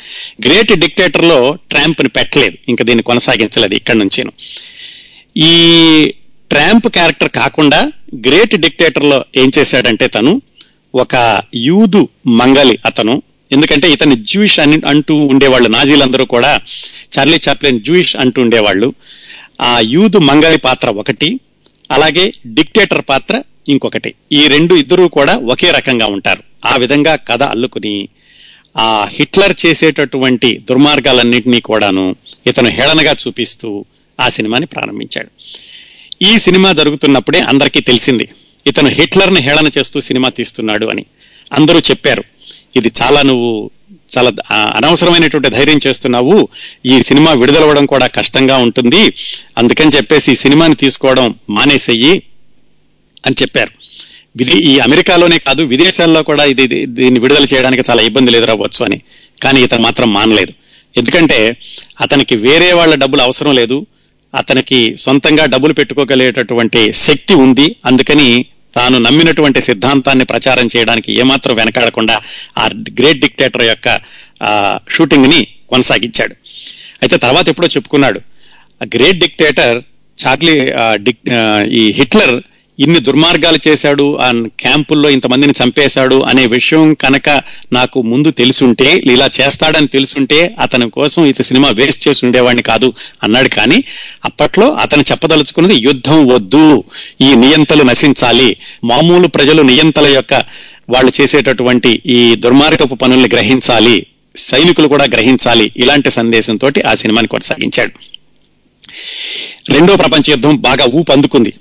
[0.45, 2.58] గ్రేట్ డిక్టేటర్లో ట్రాంప్ని పెట్టలేదు.
[2.70, 4.24] ఇంకా దీన్ని కొనసాగించలేదు ఇక్కడి నుంచి
[5.38, 5.53] ఈ
[6.51, 10.41] ట్రాంప్ క్యారెక్టర్ కాకుండా గ్రేట్ డిక్టేటర్లో ఏం చేశాడంటే తను
[10.95, 16.59] ఒక యూదు మంగలి అతను ఎందుకంటే ఇతను జూయిష్ అని అంటూ ఉండేవాళ్ళు నాజీలందరూ కూడా
[17.17, 18.93] చార్లీ చాప్లిన్ జూయిష్ అంటూ ఉండేవాళ్ళు.
[19.61, 21.39] ఆ యూదు మంగళి పాత్ర ఒకటి
[21.91, 24.13] అలాగే డిక్టేటర్ పాత్ర ఇంకొకటి.
[24.31, 26.43] ఈ రెండు ఇద్దరూ కూడా ఒకే రకంగా ఉంటారు.
[26.65, 28.09] ఆ విధంగా కథ అల్లుకుని
[28.77, 32.15] ఆ హిట్లర్ చేసేటటువంటి దుర్మార్గాలన్నింటినీ కూడాను
[32.47, 33.85] ఇతను హేళనగా చూపిస్తూ
[34.21, 35.29] ఆ సినిమాని ప్రారంభించాడు.
[36.21, 38.29] ఈ సినిమా జరుగుతున్నప్పుడే అందరికీ తెలిసింది
[38.67, 41.05] ఇతను హిట్లర్ని హేళన చేస్తూ సినిమా తీస్తున్నాడు అని.
[41.53, 42.23] అందరూ చెప్పారు
[42.78, 43.69] ఇది చాలా నువ్వు
[44.17, 46.47] చాలా అనవసరమైనటువంటి ధైర్యం చేస్తున్నావు.
[46.86, 49.13] ఈ సినిమా విడుదలవ్వడం కూడా కష్టంగా ఉంటుంది.
[49.57, 52.23] అందుకని చెప్పేసి ఈ సినిమాని తీసుకోవడం మానేసెయ్యి
[53.25, 53.71] అని చెప్పారు.
[54.38, 59.01] విదే ఈ అమెరికాలోనే కాదు విదేశాల్లో కూడా ఇది ఇది- దీన్ని విడుదల చేయడానికి చాలా ఇబ్బందులు ఎదురవ్వచ్చు అని.
[59.43, 60.53] కానీ ఇతను మాత్రం మానలేదు.
[60.97, 61.57] ఎందుకంటే
[62.01, 63.86] అతనికి వేరే వాళ్ళ డబ్బులు అవసరం లేదు.
[64.36, 67.75] అతనికి సొంతంగా డబ్బులు పెట్టుకోగలిగేటటువంటి శక్తి ఉంది.
[67.86, 68.45] అందుకని
[68.78, 72.15] తాను నమ్మినటువంటి సిద్ధాంతాన్ని ప్రచారం చేయడానికి ఏమాత్రం వెనకాడకుండా
[72.57, 72.65] ఆ
[72.99, 73.88] గ్రేట్ డిక్టేటర్ యొక్క
[74.41, 74.51] ఆ,
[74.89, 76.34] షూటింగ్ని కొనసాగించాడు.
[77.01, 78.19] అయితే తర్వాత ఎప్పుడో చెప్పుకున్నాడు
[78.91, 79.78] గ్రేట్ డిక్టేటర్
[80.17, 80.86] చార్లీ ఆ,
[81.34, 81.41] ఆ,
[81.73, 82.36] ఈ హిట్లర్
[82.80, 87.30] ఇన్ని దుర్మార్గాలు చేశాడు ఆ క్యాంపుల్లో ఇంతమందిని చంపేశాడు అనే విషయం కనుక
[87.73, 93.49] నాకు ముందు తెలుసుంటే ఇలా చేస్తాడని తెలుసుంటే అతని కోసం ఇత సినిమా వేస్ట్ చేసి ఉండేవాడిని కాదు అన్నాడు.
[93.49, 93.84] కానీ
[94.25, 96.84] అప్పట్లో అతను చెప్పదలుచుకున్నది యుద్ధం వద్దు
[97.21, 98.57] ఈ నియంతలు నశించాలి.
[98.84, 100.34] మామూలు ప్రజలు నియంతల యొక్క
[100.89, 104.05] వాళ్ళు చేసేటటువంటి ఈ దుర్మార్గపు పనుల్ని గ్రహించాలి
[104.36, 107.91] సైనికులు కూడా గ్రహించాలి ఇలాంటి సందేశంతో ఆ సినిమాని కొనసాగించాడు.
[109.73, 111.53] రెండో ప్రపంచ యుద్ధం బాగా ఊపు అందుకుంది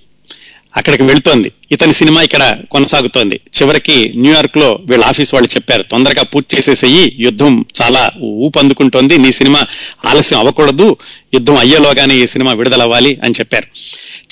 [0.76, 1.52] అక్కడికి వెళ్తోంది.
[1.72, 3.40] ఇతని సినిమా ఇక్కడ కొనసాగుతోంది.
[3.58, 9.66] చివరికి న్యూయార్క్లో వీళ్ళ ఆఫీస్ వాళ్ళు చెప్పారు తొందరగా పూర్తి చేసేసేయి యుద్ధం చాలా ఊపు అందుకుంటోంది నీ సినిమా
[10.06, 10.96] ఆలస్యం అవ్వకూడదు
[11.34, 13.66] యుద్ధం అయ్యేలోగానే ఈ సినిమా విడుదలవ్వాలి అని చెప్పారు.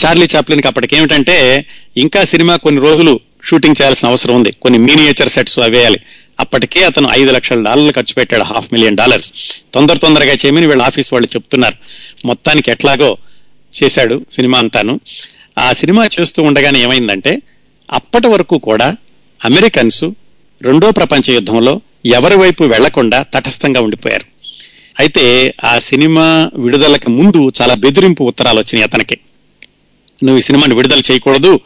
[0.05, 1.66] చార్లీ చాప్లిన్కి అప్పటికేమిటంటే
[1.97, 4.53] ఇంకా సినిమా కొన్ని రోజులు షూటింగ్ చేయాల్సిన అవసరం ఉంది.
[4.62, 6.01] కొన్ని మీనియేచర్ సెట్స్ అవేయాలి
[6.40, 9.32] అప్పటికే అతను ఐదు లక్షల డాలర్లు ఖర్చు పెట్టాడు హాఫ్ మిలియన్ డాలర్స్.
[9.74, 11.76] తొందర తొందరగా చేయమని వీళ్ళ ఆఫీస్ వాళ్ళు చెప్తున్నారు.
[12.26, 13.16] మొత్తానికి ఎట్లాగో
[13.82, 15.01] చేశాడు సినిమా అంతాను.
[15.59, 17.42] ఆ సినిమా చేస్తూ ఉండగానే ఏమైందంటే
[17.92, 18.96] అప్పటి వరకు కూడా
[19.44, 20.05] అమెరికన్స్
[20.62, 24.24] రెండో ప్రపంచ యుద్ధంలో ఎవరి వైపు వెళ్ళకుండా తటస్థంగా ఉండిపోయారు.
[24.98, 29.18] అయితే ఆ సినిమా విడుదలకు ముందు చాలా బెదిరింపు ఉత్తరాలు వచ్చినాయి అతనికి.
[30.24, 31.61] నువ్వు ఈ సినిమాని విడుదల చేయకూడదు.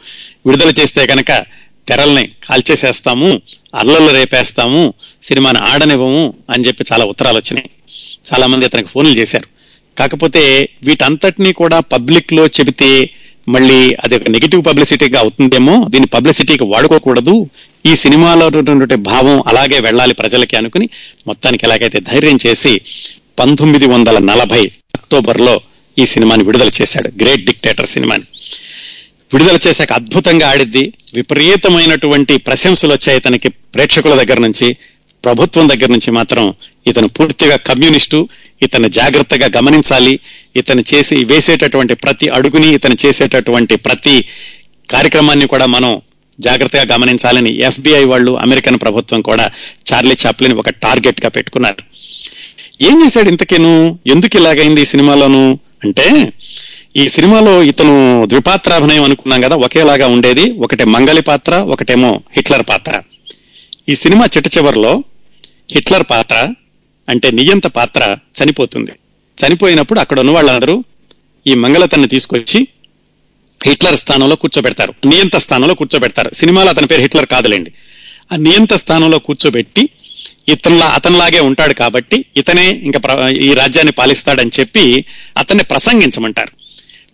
[0.45, 1.45] విడుదల చేస్తే కనుక
[1.87, 3.41] తెరల్ని కాల్చేసేస్తాము
[3.75, 7.69] అల్లలు రేపేస్తాము సినిమాని ఆడనివ్వము అని చెప్పి చాలా ఉత్తరాలు వచ్చినాయి.
[8.33, 9.47] చాలా మంది అతనికి ఫోన్లు చేశారు.
[9.97, 13.09] కాకపోతే వీటంతటినీ కూడా పబ్లిక్లో చెబితే
[13.49, 17.49] మళ్ళీ అది ఒక నెగిటివ్ పబ్లిసిటీగా అవుతుందేమో దీన్ని పబ్లిసిటీకి వాడుకోకూడదు.
[17.85, 18.49] ఈ సినిమాలో
[18.95, 20.89] భావం అలాగే వెళ్ళాలి ప్రజలకి అనుకుని
[21.27, 22.81] మొత్తానికి ఎలాగైతే ధైర్యం చేసి
[23.39, 25.61] పంతొమ్మిది వందల నలభై అక్టోబర్లో
[25.99, 28.23] ఈ సినిమాని విడుదల చేశాడు గ్రేట్ డిక్టేటర్ సినిమాని.
[29.33, 30.93] విడుదల చేశాక అద్భుతంగా ఆడిద్ది.
[31.13, 34.77] విపరీతమైనటువంటి ప్రశంసలు వచ్చాయి తనకి ప్రేక్షకుల దగ్గర నుంచి.
[35.25, 36.53] ప్రభుత్వం దగ్గర నుంచి మాత్రం
[36.87, 38.29] ఇతను పూర్తిగా కమ్యూనిస్టు.
[38.63, 40.19] ఇతను జాగ్రత్తగా గమనించాలి.
[40.55, 44.25] ఇతను చేసి వేసేటటువంటి ప్రతి అడుగుని ఇతను చేసేటటువంటి ప్రతి
[44.89, 46.01] కార్యక్రమాన్ని కూడా మనం
[46.39, 49.51] జాగ్రత్తగా గమనించాలని ఎఫ్బిఐ వాళ్ళు అమెరికన్ ప్రభుత్వం కూడా
[49.93, 51.77] చార్లీ చాప్లిన్ ఒక టార్గెట్గా పెట్టుకున్నారు.
[52.83, 53.99] ఏం చేశాడు ఇంతకేను?
[54.07, 55.59] ఎందుకు ఇలాగైంది ఈ సినిమాలోను?
[55.83, 56.33] అంటే
[56.97, 60.51] ఈ సినిమాలో ఇతను ద్విపాత్రాభినయం అనుకున్నాం కదా ఒకేలాగా ఉండేది.
[60.51, 63.01] ఒకటి మంగలి పాత్ర ఒకటేమో హిట్లర్ పాత్ర.
[63.89, 65.03] ఈ సినిమా చిట్ట చివరిలో
[65.71, 66.47] హిట్లర్ పాత్ర
[67.09, 68.91] అంటే నియంత పాత్ర చనిపోతుంది.
[69.37, 70.83] చనిపోయినప్పుడు అక్కడ ఉన్న వాళ్ళందరూ
[71.47, 72.67] ఈ మంగళతన్ని తీసుకొచ్చి
[73.65, 74.93] హిట్లర్ స్థానంలో కూర్చోబెడతారు.
[75.05, 76.33] నియంత స్థానంలో కూర్చోబెడతారు.
[76.33, 77.71] సినిమాలో అతని పేరు హిట్లర్ కాదులేండి.
[78.33, 79.89] ఆ నియంత స్థానంలో కూర్చోబెట్టి
[80.47, 85.05] ఇతనిలా అతనిలాగే ఉంటాడు కాబట్టి ఇతనే ఇంకా ప్ర- ఈ రాజ్యాన్ని పాలిస్తాడని చెప్పి
[85.37, 86.51] అతన్ని ప్రసంగించమంటారు.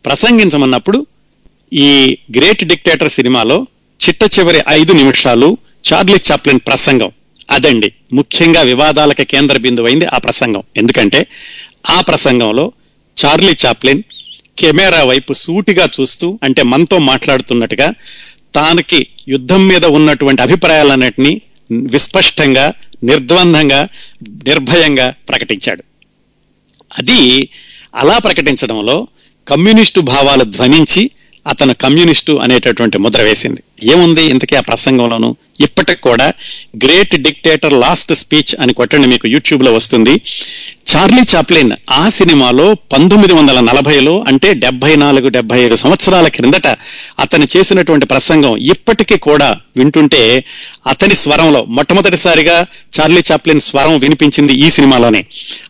[0.05, 1.05] ప్రసంగించమన్నప్పుడు
[1.73, 3.67] ఈ గ్రేట్ డిక్టేటర్ సినిమాలో
[4.07, 5.57] చిట్ట చివరి ఐదు నిమిషాలు
[5.93, 7.11] చార్లీ చాప్లిన్ ప్రసంగం
[7.49, 7.93] అదండి.
[8.13, 10.63] ముఖ్యంగా వివాదాలకు కేంద్ర బిందువైంది ఆ ప్రసంగం.
[10.77, 11.27] ఎందుకంటే
[11.89, 12.71] ఆ ప్రసంగంలో
[13.17, 14.03] చార్లీ చాప్లిన్
[14.59, 17.93] కెమెరా వైపు సూటిగా చూస్తూ అంటే మనతో మాట్లాడుతున్నట్టుగా
[18.55, 21.41] తానకి యుద్ధం మీద ఉన్నటువంటి అభిప్రాయాలన్నింటినీ
[21.71, 22.73] విస్పష్టంగా
[23.03, 23.87] నిర్ద్వందంగా
[24.29, 25.83] నిర్భయంగా ప్రకటించాడు.
[26.97, 27.49] అది
[27.95, 29.07] అలా ప్రకటించడంలో
[29.47, 31.09] కమ్యూనిస్టు భావాలు ధ్వనించి
[31.47, 33.63] అతను కమ్యూనిస్టు అనేటటువంటి ముద్ర వేసింది.
[33.83, 35.35] ఏముంది ఇంతకీ ఆ ప్రసంగంలోను?
[35.61, 36.33] ఇప్పటికి కూడా
[36.83, 40.21] గ్రేట్ డిక్టేటర్ లాస్ట్ స్పీచ్ అని కొట్టండి మీకు యూట్యూబ్లో వస్తుంది.
[40.85, 46.67] చార్లీ చాప్లిన్ ఆ సినిమాలో పంతొమ్మిది వందల నలభైలో అంటే డెబ్బై నాలుగు డెబ్బై ఐదు సంవత్సరాల క్రిందట
[47.19, 50.45] అతను చేసినటువంటి ప్రసంగం ఇప్పటికీ కూడా వింటుంటే
[50.87, 52.57] అతని స్వరంలో మొట్టమొదటిసారిగా
[52.97, 55.21] చార్లీ చాప్లిన్ స్వరం వినిపించింది ఈ సినిమాలోనే.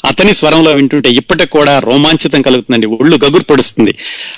[0.05, 3.95] అతని స్వరంలో వింటుంటే ఇప్పటికి కూడా రోమాంచితం కలుగుతుందండి ఒళ్ళు గగురు పడుస్తుంది.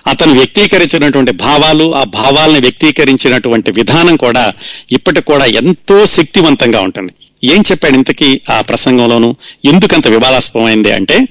[0.07, 4.53] అతను వ్యక్తీకరించినటువంటి భావాలు ఆ భావాలను వ్యక్తీకరించినటువంటి విధానం కూడా
[4.91, 7.13] ఇప్పటికి కూడా ఎంతో శక్తివంతంగా ఉంటుంది.
[7.43, 9.35] ఏం చెప్పాడు ఇంతకీ ఆ ప్రసంగంలోనూ?
[9.65, 11.25] ఎందుకంత వివాదాస్పదమైంది అంటే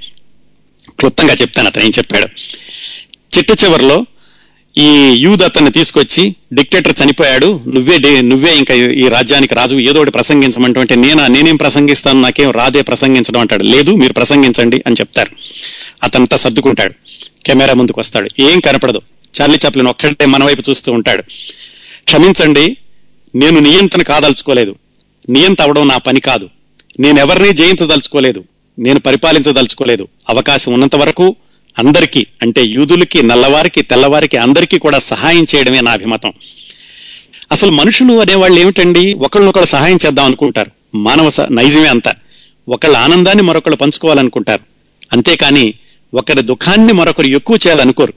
[0.98, 2.26] క్లుప్తంగా చెప్తాను అతను ఏం చెప్పాడు.
[3.38, 4.06] చిట్ట చివరిలో
[4.78, 10.94] ఈ యూద్ అతన్ని తీసుకొచ్చి డిక్టేటర్ చనిపోయాడు నువ్వే నువ్వే ఇంకా ఈ రాజ్యానికి రాజు ఏదో ఒకటి ప్రసంగించమంటే
[10.94, 13.62] నేనా నేనేం ప్రసంగిస్తాను నాకేం రాదే ప్రసంగించడం అంటాడు.
[13.62, 15.30] లేదు మీరు ప్రసంగించండి అని చెప్తారు.
[16.02, 16.94] అతనంతా సర్దుకుంటాడు.
[17.46, 18.30] కెమెరా ముందుకు వస్తాడు.
[18.42, 19.02] ఏం కనపడదు.
[19.40, 21.22] చార్లీ చాప్లిన్ ఒక్కటే మన వైపు చూస్తూ ఉంటాడు.
[22.04, 22.76] క్షమించండి
[23.34, 24.76] నేను నియంత్రణ కాదలుచుకోలేదు.
[25.30, 26.48] నియంత అవడం నా పని కాదు.
[27.00, 28.44] నేనెవరినీ జయించదలుచుకోలేదు.
[28.78, 30.08] నేను పరిపాలించదలుచుకోలేదు.
[30.28, 31.36] అవకాశం ఉన్నంత వరకు
[31.78, 36.32] అందరికీ అంటే యూదులకి నల్లవారికి తెల్లవారికి అందరికీ కూడా సహాయం చేయడమే నా అభిమతం.
[37.52, 39.14] అసలు మనుషులు అనేవాళ్ళు ఏమిటండి?
[39.14, 40.96] ఒకళ్ళనొకళ్ళు సహాయం చేద్దాం అనుకుంటారు.
[40.96, 42.14] మానవ నైజమే అంతా.
[42.68, 44.62] ఒకళ్ళ ఆనందాన్ని మరొకళ్ళు పంచుకోవాలనుకుంటారు.
[45.12, 45.74] అంతేకాని
[46.14, 48.12] ఒకరి దుఃఖాన్ని మరొకరు ఎక్కువ చేయాలనుకోరు.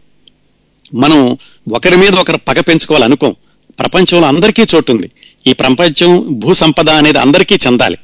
[0.93, 1.37] మనం
[1.73, 3.35] ఒకరి మీద ఒకరు పగ పెంచుకోవాలనుకోం.
[3.79, 5.11] ప్రపంచంలో అందరికీ చోటు ఉంది
[5.47, 7.97] ఈ ప్రపంచం భూ సంపద అనేది అందరికీ చెందాలి.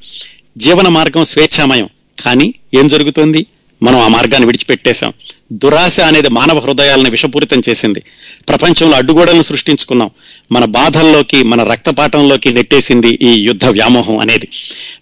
[0.58, 1.90] జీవన మార్గం స్వేచ్ఛామయం.
[2.22, 3.46] కానీ ఏం జరుగుతుంది?
[3.84, 5.14] మనం ఆ మార్గాన్ని విడిచిపెట్టేశాం.
[5.54, 8.02] దురాశ అనేది మానవ హృదయాలను విషపూరితం చేసింది.
[8.50, 10.10] ప్రపంచంలో అడ్డుగోడలను సృష్టించుకున్నాం.
[10.52, 14.48] మన బాధల్లోకి మన రక్తపాతంలోకి నెట్టేసింది ఈ యుద్ధ వ్యామోహం అనేది.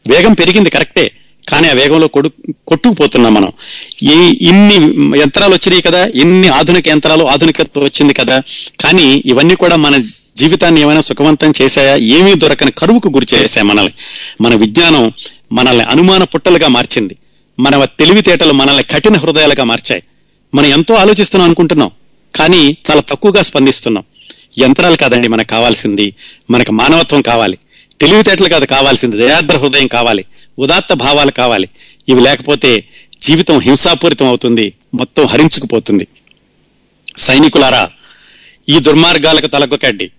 [0.08, 1.12] వేగం పెరిగింది కరెక్టే.
[1.50, 2.32] కానీ ఆ వేగంలో కొడు
[2.68, 3.52] కొట్టుకుపోతున్నాం మనం.
[4.04, 4.76] ఈ ఇన్ని
[5.20, 6.06] యంత్రాలు వచ్చినాయి కదా.
[6.06, 8.42] ఇన్ని ఆధునిక యంత్రాలు ఆధునికత వచ్చింది కదా.
[8.80, 10.04] కానీ ఇవన్నీ కూడా మన
[10.38, 11.96] జీవితాన్ని ఏమైనా సుఖవంతం చేశాయా?
[11.96, 13.94] ఏమీ దొరకని కరువుకు గురి చేశాయి మనల్ని?
[14.42, 15.14] మన విజ్ఞానం
[15.52, 17.16] మనల్ని అనుమాన పుట్టలుగా మార్చింది.
[17.60, 20.04] మన తెలివితేటలు మనల్ని కఠిన హృదయాలుగా మార్చాయి.
[20.56, 21.92] మనం ఎంతో ఆలోచిస్తున్నాం అనుకుంటున్నాం.
[22.36, 24.04] కానీ చాలా తక్కువగా స్పందిస్తున్నాం.
[24.60, 26.16] యంత్రాలు కాదండి మనకు కావాల్సింది.
[26.50, 27.58] మనకు మానవత్వం కావాలి.
[28.02, 29.18] తెలివితేటలు కాదు కావాల్సింది.
[29.18, 30.26] దయాద్ర హృదయం కావాలి.
[30.60, 31.70] ఉదాత్త భావాలు కావాలి.
[32.10, 32.84] ఇవి లేకపోతే
[33.22, 34.74] జీవితం హింసాపూరితం అవుతుంది.
[34.94, 36.08] మొత్తం హరించుకుపోతుంది.
[37.18, 37.90] సైనికులారా
[38.70, 40.12] ఈ దుర్మార్గాలకు తలగొకండి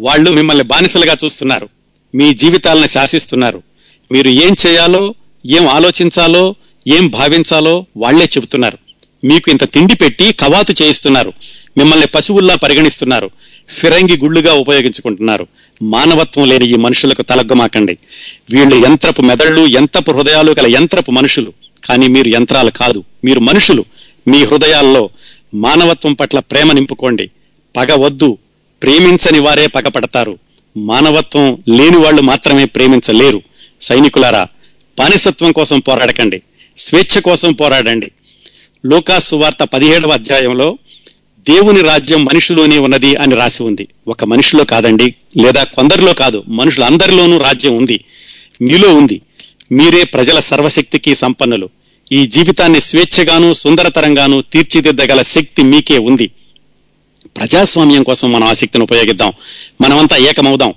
[0.00, 1.68] వాళ్ళు మిమ్మల్ని బానిసలుగా చూస్తున్నారు.
[2.14, 3.62] మీ జీవితాలను శాసిస్తున్నారు.
[4.12, 5.14] మీరు ఏం చేయాలో
[5.46, 6.54] ఏం ఆలోచించాలో
[6.88, 8.78] ఏం భావించాలో వాళ్ళే చెబుతున్నారు.
[9.24, 11.32] మీకు ఇంత తిండి పెట్టి కవాతు చేయిస్తున్నారు.
[11.78, 13.30] మిమ్మల్ని పశువుల్లా పరిగణిస్తున్నారు.
[13.68, 15.46] ఫిరంగి గుళ్ళుగా ఉపయోగించుకుంటున్నారు.
[15.82, 17.98] మానవత్వం లేని ఈ మనుషులకు తలగ్గమాకండి.
[18.50, 21.52] వీళ్ళు యంత్రపు మెదళ్ళు యంత్రపు హృదయాలు గల యంత్రపు మనుషులు.
[21.84, 23.04] కానీ మీరు యంత్రాలు కాదు.
[23.24, 23.84] మీరు మనుషులు.
[24.28, 25.10] మీ హృదయాల్లో
[25.54, 27.30] మానవత్వం పట్ల ప్రేమ నింపుకోండి.
[27.76, 28.38] పగ వద్దు.
[28.82, 30.38] ప్రేమించని వారే పగపడతారు.
[30.76, 33.42] మానవత్వం లేని వాళ్ళు మాత్రమే ప్రేమించలేరు.
[33.82, 34.46] సైనికులారా
[34.98, 36.42] బానిసత్వం కోసం పోరాడకండి.
[36.78, 38.10] స్వేచ్ఛ కోసం పోరాడండి.
[38.86, 40.78] లోకాసు వార్త పదిహేడవ అధ్యాయంలో
[41.38, 43.88] దేవుని రాజ్యం మనుషులోనే ఉన్నది అని రాసి ఉంది.
[44.08, 48.04] ఒక మనిషిలో కాదండి లేదా కొందరిలో కాదు మనుషులందరిలోనూ రాజ్యం ఉంది.
[48.62, 49.20] మీలో ఉంది.
[49.72, 51.68] మీరే ప్రజల సర్వశక్తికి సంపన్నులు.
[52.12, 56.30] ఈ జీవితాన్ని స్వేచ్ఛగాను సుందరతరంగాను తీర్చిదిద్దగల శక్తి మీకే ఉంది.
[57.36, 59.32] ప్రజాస్వామ్యం కోసం మనం ఆసక్తిని ఉపయోగిద్దాం.
[59.80, 60.74] మనమంతా ఏకమవుదాం.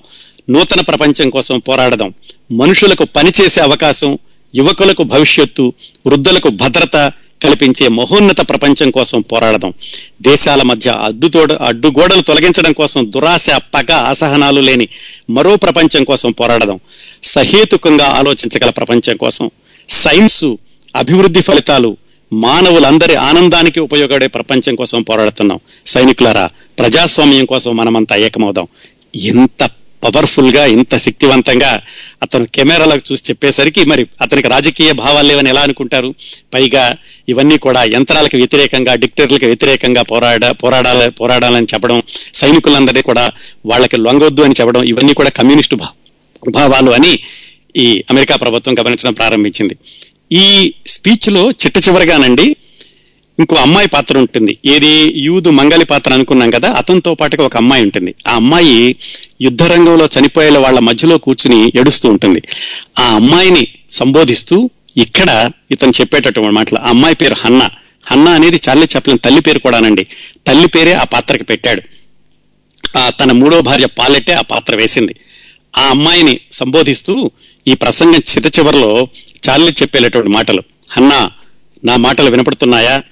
[0.49, 2.13] నూతన ప్రపంచం కోసం పోరాడదాం.
[2.51, 4.19] మనుషులకు పనిచేసే అవకాశం
[4.55, 5.73] యువకులకు భవిష్యత్తు
[6.07, 7.11] వృద్ధులకు భద్రత
[7.43, 9.73] కల్పించే మహోన్నత ప్రపంచం కోసం పోరాడదాం.
[10.21, 14.87] దేశాల మధ్య అడ్డుతోడ అడ్డుగోడలు తొలగించడం కోసం దురాశ పగ అసహనాలు లేని
[15.29, 16.79] మరో ప్రపంచం కోసం పోరాడదాం.
[17.23, 19.49] సహేతుకంగా ఆలోచించగల ప్రపంచం కోసం
[19.89, 20.57] సైన్సు
[20.95, 21.97] అభివృద్ధి ఫలితాలు
[22.31, 25.59] మానవులందరి ఆనందానికి ఉపయోగపడే ప్రపంచం కోసం పోరాడుతున్నాం.
[25.85, 28.67] సైనికులారా ప్రజాస్వామ్యం కోసం మనమంతా ఏకమవుదాం.
[29.15, 29.69] ఎంత
[30.01, 31.81] పవర్ఫుల్గా ఇంత శక్తివంతంగా
[32.23, 36.15] అతను కెమెరాలకు చూసి చెప్పేసరికి మరి అతనికి రాజకీయ భావాలు లేవని ఎలా అనుకుంటారు?
[36.53, 36.95] పైగా
[37.29, 42.03] ఇవన్నీ కూడా యంత్రాలకు వ్యతిరేకంగా డిక్టర్లకు వ్యతిరేకంగా పోరాడ పోరాడాల పోరాడాలని చెప్పడం
[42.33, 43.31] సైనికులందరినీ కూడా
[43.65, 45.77] వాళ్ళకి లొంగొద్దు అని చెప్పడం ఇవన్నీ కూడా కమ్యూనిస్టు
[46.49, 47.19] భావాలు అని
[47.77, 49.77] ఈ అమెరికా ప్రభుత్వం గమనించడం ప్రారంభించింది.
[50.31, 52.55] ఈ స్పీచ్లో చిట్ట చివరిగానండి
[53.39, 54.57] ఇంకో అమ్మాయి పాత్ర ఉంటుంది.
[54.65, 55.13] ఏది?
[55.15, 58.15] యూదు మంగళి పాత్ర అనుకున్నాం కదా అతనితో పాటుగా ఒక అమ్మాయి ఉంటుంది.
[58.27, 58.95] ఆ అమ్మాయి
[59.41, 62.41] యుద్ధ రంగంలో చనిపోయే వాళ్ళ మధ్యలో కూర్చుని ఏడుస్తూ ఉంటుంది.
[62.99, 66.79] ఆ అమ్మాయిని సంబోధిస్తూ ఇక్కడ ఇతను చెప్పేటటువంటి మాటలు.
[66.79, 67.69] ఆ అమ్మాయి పేరు హన్నా.
[68.05, 70.07] హన్నా అనేది చార్లీ చెప్పలేని తల్లి పేరు కూడానండి.
[70.47, 71.81] తల్లి పేరే ఆ పాత్రకి పెట్టాడు.
[72.97, 75.15] ఆ తన మూడో భార్య పాలెట్టే ఆ పాత్ర వేసింది.
[75.77, 77.31] ఆ అమ్మాయిని సంబోధిస్తూ
[77.67, 79.07] ఈ ప్రసంగం చిట్ట చివరిలో
[79.49, 80.63] చార్లీ చెప్పేటటువంటి మాటలు.
[80.97, 81.31] అన్నా
[81.85, 83.03] నా మాటలు వినపడుతున్నాయా?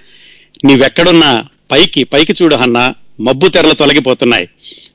[0.66, 4.50] నీవెక్కడున్నా పైకి పైకి చూడు హన్నా మబ్బు తెరలు తొలగిపోతున్నాయి.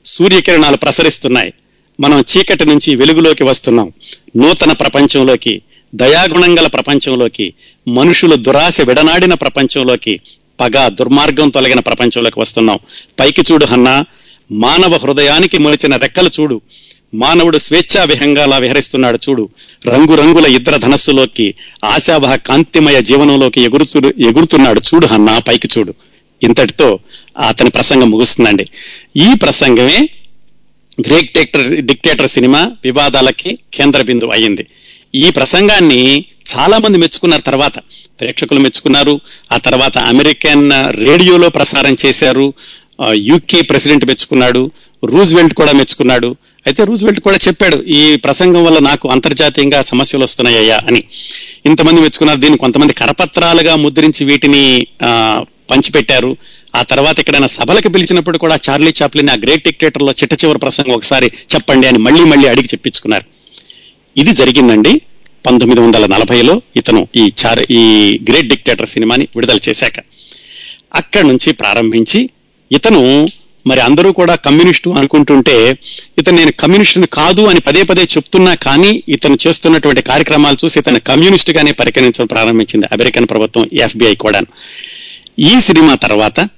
[0.05, 1.53] సూర్యకిరణాలు ప్రసరిస్తున్నాయి.
[1.99, 3.91] మనం చీకటి నుంచి వెలుగులోకి వస్తున్నాం.
[4.37, 5.61] నూతన ప్రపంచంలోకి
[5.95, 7.53] దయాగుణం గల ప్రపంచంలోకి
[7.87, 10.19] మనుషులు దురాశ విడనాడిన ప్రపంచంలోకి
[10.59, 12.79] పగ దుర్మార్గం తొలగిన ప్రపంచంలోకి వస్తున్నాం.
[13.19, 14.05] పైకి చూడు హన్నా
[14.51, 16.61] మానవ హృదయానికి మొలిచిన రెక్కలు చూడు.
[17.15, 19.49] మానవుడు స్వేచ్ఛా విహంగాలా విహరిస్తున్నాడు చూడు.
[19.87, 21.53] రంగురంగుల ఇద్దర ధనస్సులోకి
[21.85, 25.93] ఆశాభ కాంతిమయ జీవనంలోకి ఎగురుతు ఎగురుతున్నాడు చూడు అన్న పైకి చూడు.
[26.43, 26.99] ఇంతటితో
[27.47, 28.65] అతని ప్రసంగం ముగుస్తుందండి.
[29.17, 30.09] ఈ ప్రసంగమే
[31.07, 34.65] గ్రేట్ డిక్టర్ డిక్టేటర్ సినిమా వివాదాలకి కేంద్ర బిందువు అయ్యింది.
[35.15, 37.79] ఈ ప్రసంగాన్ని చాలా మంది మెచ్చుకున్నారు తర్వాత.
[38.19, 39.19] ప్రేక్షకులు మెచ్చుకున్నారు.
[39.51, 42.53] ఆ తర్వాత అమెరికన్ రేడియోలో ప్రసారం చేశారు.
[43.13, 44.71] UK president మెచ్చుకున్నాడు.
[45.05, 46.35] రూజ్వెల్ట్ కూడా మెచ్చుకున్నాడు.
[46.69, 51.01] అయితే రూజ్వెల్ట్ కూడా చెప్పాడు ఈ ప్రసంగం వల్ల నాకు అంతర్జాతీయంగా సమస్యలు వస్తున్నాయ్యా అని.
[51.69, 54.63] ఇంతమంది మెచ్చుకున్నారు దీన్ని కొంతమంది కరపత్రాలుగా ముద్రించి వీటిని
[55.71, 56.31] పంచిపెట్టారు.
[56.79, 61.27] ఆ తర్వాత ఎక్కడైనా సభలకు పిలిచినప్పుడు కూడా చార్లీ చాప్లిన్ ఆ గ్రేట్ డిక్టేటర్లో చిట్ట చివరి ప్రసంగం ఒకసారి
[61.53, 63.25] చెప్పండి అని మళ్ళీ మళ్ళీ అడిగి చెప్పించుకున్నారు.
[64.21, 64.93] ఇది జరిగిందండి
[65.45, 67.81] పంతొమ్మిది వందల నలభైలో ఇతను ఈ చార్ ఈ
[68.29, 69.97] గ్రేట్ డిక్టేటర్ సినిమాని విడుదల చేశాక.
[71.01, 72.19] అక్కడి నుంచి ప్రారంభించి
[72.71, 73.01] ఇతను
[73.67, 75.77] మరి అందరూ కూడా కమ్యూనిస్టు అనుకుంటుంటే
[76.19, 81.51] ఇతను నేను కమ్యూనిస్టుని కాదు అని పదే పదే చెప్తున్నా కానీ ఇతను చేస్తున్నటువంటి కార్యక్రమాలు చూసి ఇతను కమ్యూనిస్ట్
[81.51, 84.41] గానే పరిగణించడం ప్రారంభించింది అమెరికన్ ప్రభుత్వం ఎఫ్బిఐ కూడా
[85.39, 86.49] ఈ సినిమా తర్వాత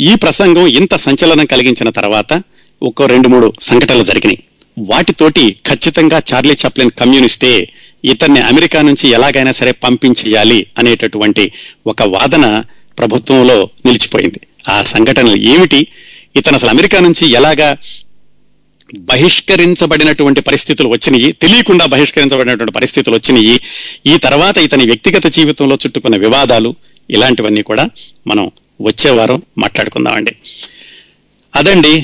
[0.00, 2.42] ఈ ప్రసంగం ఇంత సంచలనం కలిగించిన తర్వాత
[2.82, 4.42] ఒక రెండు మూడు సంఘటనలు జరిగినాయి.
[4.78, 7.72] వాటితోటి ఖచ్చితంగా చార్లీ చాప్లిన్ కమ్యూనిస్టే
[8.04, 11.52] ఇతన్ని అమెరికా నుంచి ఎలాగైనా సరే పంపించేయాలి అనేటటువంటి
[11.86, 12.62] ఒక వాదన
[12.98, 14.40] ప్రభుత్వంలో నిలిచిపోయింది.
[14.68, 15.86] ఆ సంఘటనలు ఏమిటి?
[16.36, 17.68] ఇతను అసలు అమెరికా నుంచి ఎలాగా
[19.10, 23.54] బహిష్కరించబడినటువంటి పరిస్థితులు వచ్చినాయి తెలియకుండా బహిష్కరించబడినటువంటి పరిస్థితులు వచ్చినాయి
[24.06, 26.70] ఈ తర్వాత ఇతని వ్యక్తిగత జీవితంలో చుట్టుకున్న వివాదాలు
[27.10, 27.84] ఇలాంటివన్నీ కూడా
[28.26, 28.44] మనం
[28.80, 30.32] వచ్చే వారం మాట్లాడుకుందామండి.
[31.54, 31.94] అదండి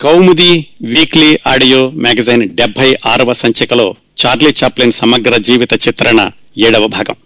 [0.00, 0.50] కౌముది
[0.82, 3.86] వీక్లీ ఆడియో మ్యాగజైన్ డెబ్బై ఆరవ సంచికలో
[4.20, 6.20] చార్లీ చాప్లిన్ సమగ్ర జీవిత చిత్రణ
[6.58, 7.16] ఏడవ భాగం.